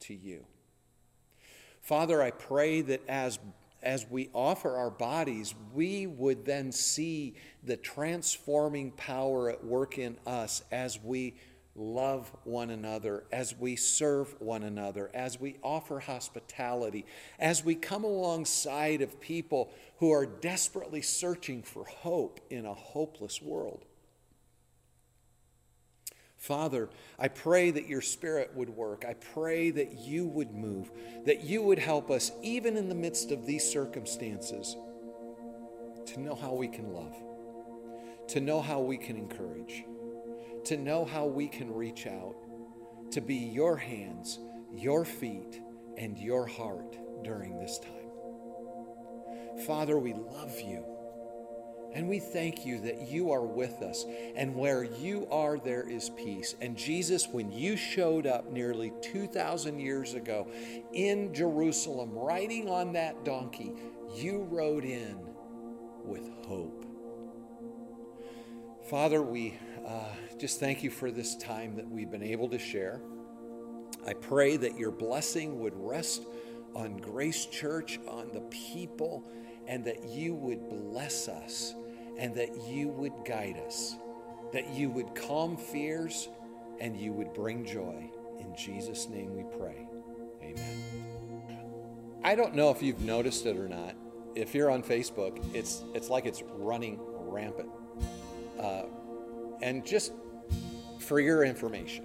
to 0.00 0.14
you? 0.14 0.46
Father, 1.82 2.22
I 2.22 2.30
pray 2.30 2.80
that 2.80 3.06
as 3.10 3.38
as 3.82 4.10
we 4.10 4.30
offer 4.32 4.74
our 4.74 4.90
bodies, 4.90 5.54
we 5.74 6.06
would 6.06 6.46
then 6.46 6.72
see 6.72 7.34
the 7.62 7.76
transforming 7.76 8.90
power 8.92 9.50
at 9.50 9.62
work 9.62 9.98
in 9.98 10.16
us 10.26 10.62
as 10.72 10.98
we 11.00 11.34
love 11.78 12.30
one 12.44 12.70
another, 12.70 13.24
as 13.32 13.56
we 13.56 13.76
serve 13.76 14.34
one 14.40 14.62
another, 14.62 15.10
as 15.14 15.40
we 15.40 15.56
offer 15.62 16.00
hospitality, 16.00 17.06
as 17.38 17.64
we 17.64 17.74
come 17.74 18.04
alongside 18.04 19.00
of 19.00 19.20
people 19.20 19.70
who 19.98 20.10
are 20.12 20.26
desperately 20.26 21.02
searching 21.02 21.62
for 21.62 21.84
hope 21.84 22.40
in 22.50 22.66
a 22.66 22.74
hopeless 22.74 23.40
world. 23.40 23.84
Father, 26.36 26.88
I 27.18 27.28
pray 27.28 27.70
that 27.72 27.88
your 27.88 28.00
Spirit 28.00 28.52
would 28.54 28.70
work. 28.70 29.04
I 29.06 29.14
pray 29.14 29.70
that 29.70 29.98
you 29.98 30.26
would 30.26 30.52
move, 30.52 30.90
that 31.26 31.42
you 31.42 31.62
would 31.62 31.80
help 31.80 32.10
us, 32.10 32.30
even 32.42 32.76
in 32.76 32.88
the 32.88 32.94
midst 32.94 33.32
of 33.32 33.44
these 33.44 33.68
circumstances, 33.68 34.76
to 36.06 36.20
know 36.20 36.36
how 36.36 36.54
we 36.54 36.68
can 36.68 36.92
love, 36.92 37.14
to 38.28 38.40
know 38.40 38.60
how 38.60 38.80
we 38.80 38.96
can 38.96 39.16
encourage 39.16 39.84
to 40.66 40.76
know 40.76 41.04
how 41.04 41.26
we 41.26 41.48
can 41.48 41.72
reach 41.72 42.06
out, 42.06 42.36
to 43.12 43.20
be 43.20 43.36
your 43.36 43.76
hands, 43.76 44.38
your 44.72 45.04
feet, 45.04 45.60
and 45.96 46.18
your 46.18 46.46
heart 46.46 46.96
during 47.24 47.58
this 47.58 47.78
time. 47.78 47.92
Father, 49.66 49.98
we 49.98 50.14
love 50.14 50.60
you. 50.60 50.84
And 51.94 52.06
we 52.06 52.20
thank 52.20 52.66
you 52.66 52.78
that 52.80 53.08
you 53.08 53.32
are 53.32 53.42
with 53.42 53.82
us. 53.82 54.04
And 54.36 54.54
where 54.54 54.84
you 54.84 55.26
are, 55.30 55.58
there 55.58 55.88
is 55.88 56.10
peace. 56.10 56.54
And 56.60 56.76
Jesus, 56.76 57.26
when 57.28 57.50
you 57.50 57.76
showed 57.76 58.26
up 58.26 58.52
nearly 58.52 58.92
2,000 59.00 59.80
years 59.80 60.14
ago 60.14 60.46
in 60.92 61.32
Jerusalem, 61.32 62.10
riding 62.12 62.68
on 62.68 62.92
that 62.92 63.24
donkey, 63.24 63.72
you 64.14 64.46
rode 64.50 64.84
in 64.84 65.16
with 66.04 66.28
hope. 66.46 66.84
Father, 68.88 69.22
we 69.22 69.58
uh, 69.88 70.04
just 70.38 70.60
thank 70.60 70.82
you 70.82 70.90
for 70.90 71.10
this 71.10 71.34
time 71.36 71.74
that 71.76 71.88
we've 71.88 72.10
been 72.10 72.22
able 72.22 72.48
to 72.50 72.58
share. 72.58 73.00
I 74.06 74.12
pray 74.12 74.58
that 74.58 74.78
your 74.78 74.90
blessing 74.90 75.60
would 75.60 75.72
rest 75.74 76.26
on 76.74 76.98
Grace 76.98 77.46
Church, 77.46 77.98
on 78.06 78.30
the 78.32 78.42
people, 78.42 79.24
and 79.66 79.84
that 79.86 80.04
you 80.04 80.34
would 80.34 80.68
bless 80.68 81.28
us 81.28 81.74
and 82.18 82.34
that 82.34 82.50
you 82.68 82.88
would 82.88 83.12
guide 83.24 83.56
us, 83.66 83.96
that 84.52 84.68
you 84.70 84.90
would 84.90 85.14
calm 85.14 85.56
fears 85.56 86.28
and 86.80 86.96
you 86.96 87.12
would 87.12 87.32
bring 87.32 87.64
joy. 87.64 88.10
In 88.40 88.54
Jesus' 88.56 89.08
name 89.08 89.34
we 89.34 89.44
pray. 89.58 89.88
Amen. 90.42 90.82
I 92.22 92.34
don't 92.34 92.54
know 92.54 92.70
if 92.70 92.82
you've 92.82 93.00
noticed 93.00 93.46
it 93.46 93.56
or 93.56 93.68
not. 93.68 93.94
If 94.34 94.54
you're 94.54 94.70
on 94.70 94.82
Facebook, 94.82 95.42
it's, 95.54 95.82
it's 95.94 96.10
like 96.10 96.26
it's 96.26 96.42
running 96.56 96.98
rampant. 97.00 97.70
Uh, 98.60 98.82
and 99.62 99.84
just 99.84 100.12
for 100.98 101.20
your 101.20 101.44
information. 101.44 102.04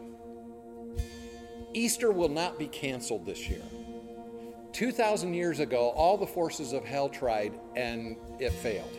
Easter 1.73 2.11
will 2.11 2.29
not 2.29 2.59
be 2.59 2.67
canceled 2.67 3.25
this 3.25 3.49
year. 3.49 3.63
2,000 4.73 5.33
years 5.33 5.59
ago, 5.59 5.89
all 5.89 6.17
the 6.17 6.27
forces 6.27 6.73
of 6.73 6.83
hell 6.83 7.09
tried 7.09 7.53
and 7.75 8.17
it 8.39 8.51
failed. 8.51 8.97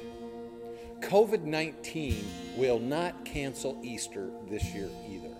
COVID 1.00 1.42
19 1.42 2.24
will 2.56 2.78
not 2.78 3.24
cancel 3.24 3.78
Easter 3.82 4.30
this 4.48 4.64
year 4.74 4.88
either. 5.08 5.33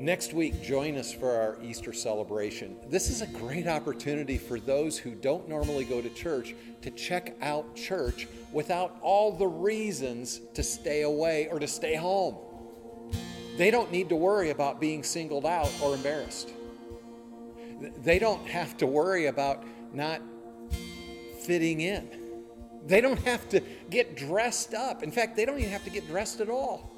Next 0.00 0.32
week, 0.32 0.62
join 0.62 0.96
us 0.96 1.12
for 1.12 1.30
our 1.30 1.58
Easter 1.62 1.92
celebration. 1.92 2.74
This 2.88 3.10
is 3.10 3.20
a 3.20 3.26
great 3.26 3.66
opportunity 3.66 4.38
for 4.38 4.58
those 4.58 4.96
who 4.96 5.10
don't 5.14 5.46
normally 5.46 5.84
go 5.84 6.00
to 6.00 6.08
church 6.08 6.54
to 6.80 6.90
check 6.90 7.36
out 7.42 7.76
church 7.76 8.26
without 8.50 8.96
all 9.02 9.30
the 9.30 9.46
reasons 9.46 10.40
to 10.54 10.62
stay 10.62 11.02
away 11.02 11.48
or 11.48 11.58
to 11.58 11.68
stay 11.68 11.96
home. 11.96 12.34
They 13.58 13.70
don't 13.70 13.92
need 13.92 14.08
to 14.08 14.16
worry 14.16 14.48
about 14.48 14.80
being 14.80 15.02
singled 15.02 15.44
out 15.44 15.70
or 15.82 15.94
embarrassed. 15.94 16.48
They 18.02 18.18
don't 18.18 18.46
have 18.48 18.78
to 18.78 18.86
worry 18.86 19.26
about 19.26 19.62
not 19.92 20.22
fitting 21.42 21.82
in. 21.82 22.08
They 22.86 23.02
don't 23.02 23.20
have 23.24 23.46
to 23.50 23.60
get 23.90 24.16
dressed 24.16 24.72
up. 24.72 25.02
In 25.02 25.10
fact, 25.10 25.36
they 25.36 25.44
don't 25.44 25.58
even 25.58 25.72
have 25.72 25.84
to 25.84 25.90
get 25.90 26.06
dressed 26.06 26.40
at 26.40 26.48
all. 26.48 26.89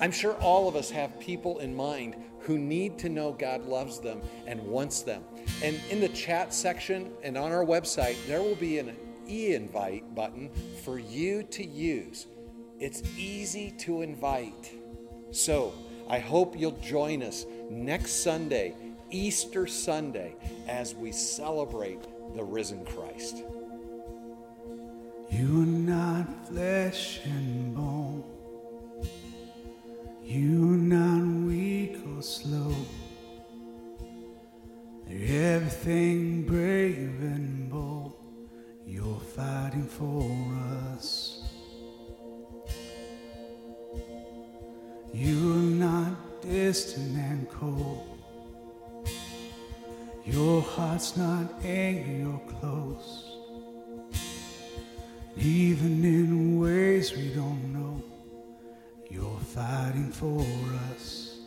I'm 0.00 0.12
sure 0.12 0.34
all 0.34 0.68
of 0.68 0.76
us 0.76 0.90
have 0.90 1.18
people 1.18 1.58
in 1.58 1.74
mind 1.74 2.16
who 2.40 2.58
need 2.58 2.98
to 3.00 3.08
know 3.08 3.32
God 3.32 3.66
loves 3.66 3.98
them 3.98 4.20
and 4.46 4.60
wants 4.62 5.02
them. 5.02 5.22
And 5.62 5.80
in 5.90 6.00
the 6.00 6.08
chat 6.08 6.54
section 6.54 7.10
and 7.22 7.36
on 7.36 7.52
our 7.52 7.64
website, 7.64 8.16
there 8.26 8.40
will 8.40 8.54
be 8.54 8.78
an 8.78 8.96
e 9.28 9.54
invite 9.54 10.14
button 10.14 10.50
for 10.84 10.98
you 10.98 11.42
to 11.44 11.64
use. 11.64 12.26
It's 12.78 13.02
easy 13.18 13.72
to 13.78 14.02
invite. 14.02 14.72
So 15.32 15.74
I 16.08 16.20
hope 16.20 16.58
you'll 16.58 16.78
join 16.80 17.22
us 17.22 17.44
next 17.68 18.22
Sunday, 18.22 18.74
Easter 19.10 19.66
Sunday, 19.66 20.36
as 20.68 20.94
we 20.94 21.12
celebrate 21.12 22.02
the 22.34 22.44
risen 22.44 22.84
Christ. 22.84 23.42
You 25.30 25.62
are 25.62 25.66
not 25.66 26.48
flesh 26.48 27.20
and 27.24 27.74
bone. 27.74 27.97
You 30.28 30.74
are 30.74 30.76
not 30.76 31.46
weak 31.46 31.96
or 32.14 32.20
slow. 32.20 32.74
You're 35.08 35.54
everything 35.54 36.42
brave 36.42 37.16
and 37.22 37.70
bold. 37.70 38.12
You're 38.84 39.20
fighting 39.20 39.86
for 39.86 40.30
us. 40.92 41.50
You 45.14 45.52
are 45.54 45.70
not 45.86 46.42
distant 46.42 47.16
and 47.16 47.48
cold. 47.48 48.18
Your 50.26 50.60
heart's 50.60 51.16
not 51.16 51.54
angry 51.64 52.30
or 52.30 52.38
close. 52.60 53.34
Even 55.38 56.04
in 56.04 56.60
ways 56.60 57.16
we 57.16 57.28
don't 57.28 57.72
know, 57.72 58.17
you're 59.10 59.40
fighting 59.40 60.10
for 60.10 60.44
us. 60.90 61.38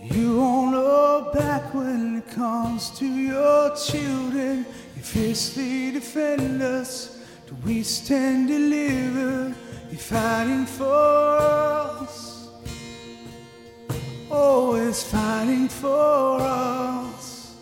You 0.00 0.36
won't 0.38 0.76
look 0.76 1.32
back 1.34 1.74
when 1.74 2.18
it 2.18 2.30
comes 2.30 2.90
to 2.98 3.06
your 3.06 3.74
children. 3.74 4.64
You 4.94 5.02
fiercely 5.02 5.90
defend 5.90 6.62
us 6.62 7.20
till 7.46 7.56
we 7.64 7.82
stand 7.82 8.48
delivered. 8.48 9.54
You're 9.90 9.98
fighting 9.98 10.66
for 10.66 10.84
us, 10.84 12.48
always 14.30 15.02
fighting 15.02 15.68
for 15.68 16.40
us. 16.40 17.56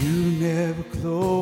You 0.00 0.12
never 0.38 0.82
closed 1.00 1.37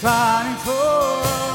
fighting 0.00 0.56
for. 0.66 1.46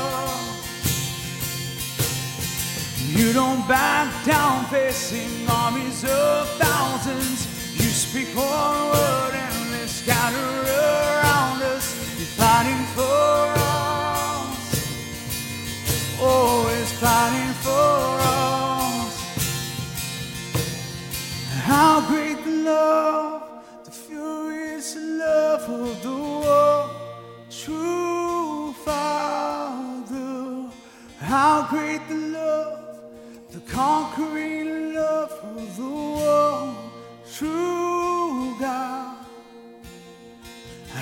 You 3.17 3.33
don't 3.33 3.67
back 3.67 4.09
down 4.25 4.65
facing 4.65 5.47
armies 5.47 6.03
of 6.03 6.47
thousands. 6.57 7.45
You 7.75 7.89
speak 7.89 8.35
one 8.35 8.89
word 8.91 9.33
and 9.33 9.73
they 9.73 9.85
scatter 9.85 10.37
around 10.37 11.00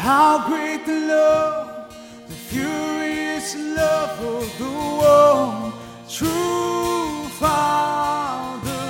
how 0.10 0.48
great 0.48 0.88
the 0.88 1.00
love, 1.16 1.96
the 2.30 2.34
furious 2.34 3.56
love 3.56 4.18
of 4.36 4.46
the 4.58 4.72
world. 5.00 5.74
True 6.10 7.30
Father, 7.44 8.88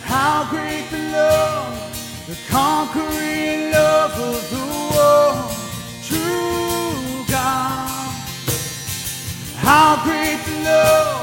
how 0.00 0.48
great 0.48 0.86
the 0.90 1.02
love, 1.20 1.74
the 2.30 2.38
conquering 2.48 3.72
love 3.72 4.14
of 4.30 4.40
the 4.54 4.64
world. 4.94 5.50
True 6.08 7.24
God, 7.28 8.14
how 9.68 9.90
great 10.06 10.40
the 10.48 10.56
love, 10.70 11.21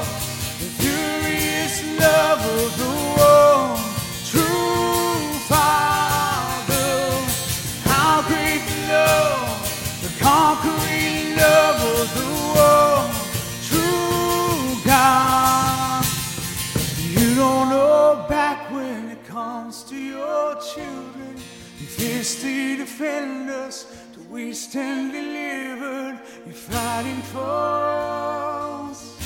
fiercely 22.40 22.76
defend 22.76 23.50
us 23.50 23.86
till 24.12 24.22
we 24.30 24.52
stand 24.52 25.12
delivered. 25.12 26.18
You're 26.46 26.54
fighting 26.54 27.22
for 27.32 27.40
us 27.40 29.16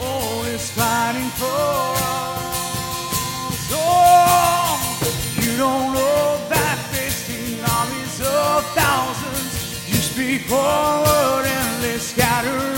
always 0.00 0.70
oh, 0.70 0.80
fighting 0.80 1.30
for 1.40 1.72
us. 1.96 2.36
Oh, 3.72 4.76
you 5.40 5.56
don't 5.56 5.92
know 5.94 6.38
that 6.48 6.78
facing 6.92 7.58
armies 7.78 8.20
of 8.20 8.64
thousands. 8.74 9.88
You 9.88 9.96
speak 9.96 10.50
word 10.50 11.46
and 11.46 11.82
they 11.82 11.98
scatter 11.98 12.75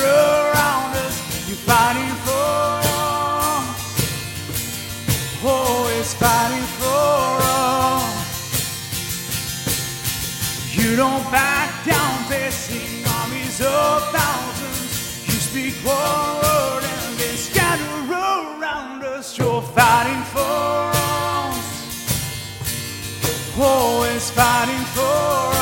don't 10.99 11.30
back 11.30 11.70
down 11.86 12.24
facing 12.24 13.07
armies 13.07 13.61
of 13.61 14.03
thousands. 14.11 15.28
You 15.28 15.34
speak 15.34 15.74
one 15.86 16.34
word 16.42 16.82
and 16.82 17.16
they 17.16 17.36
scatter 17.36 18.12
around 18.12 19.05
us. 19.05 19.38
You're 19.38 19.62
fighting 19.62 20.24
for 20.34 20.90
us, 20.90 21.68
always 23.61 24.28
fighting 24.32 24.84
for 24.96 25.55
us. 25.55 25.57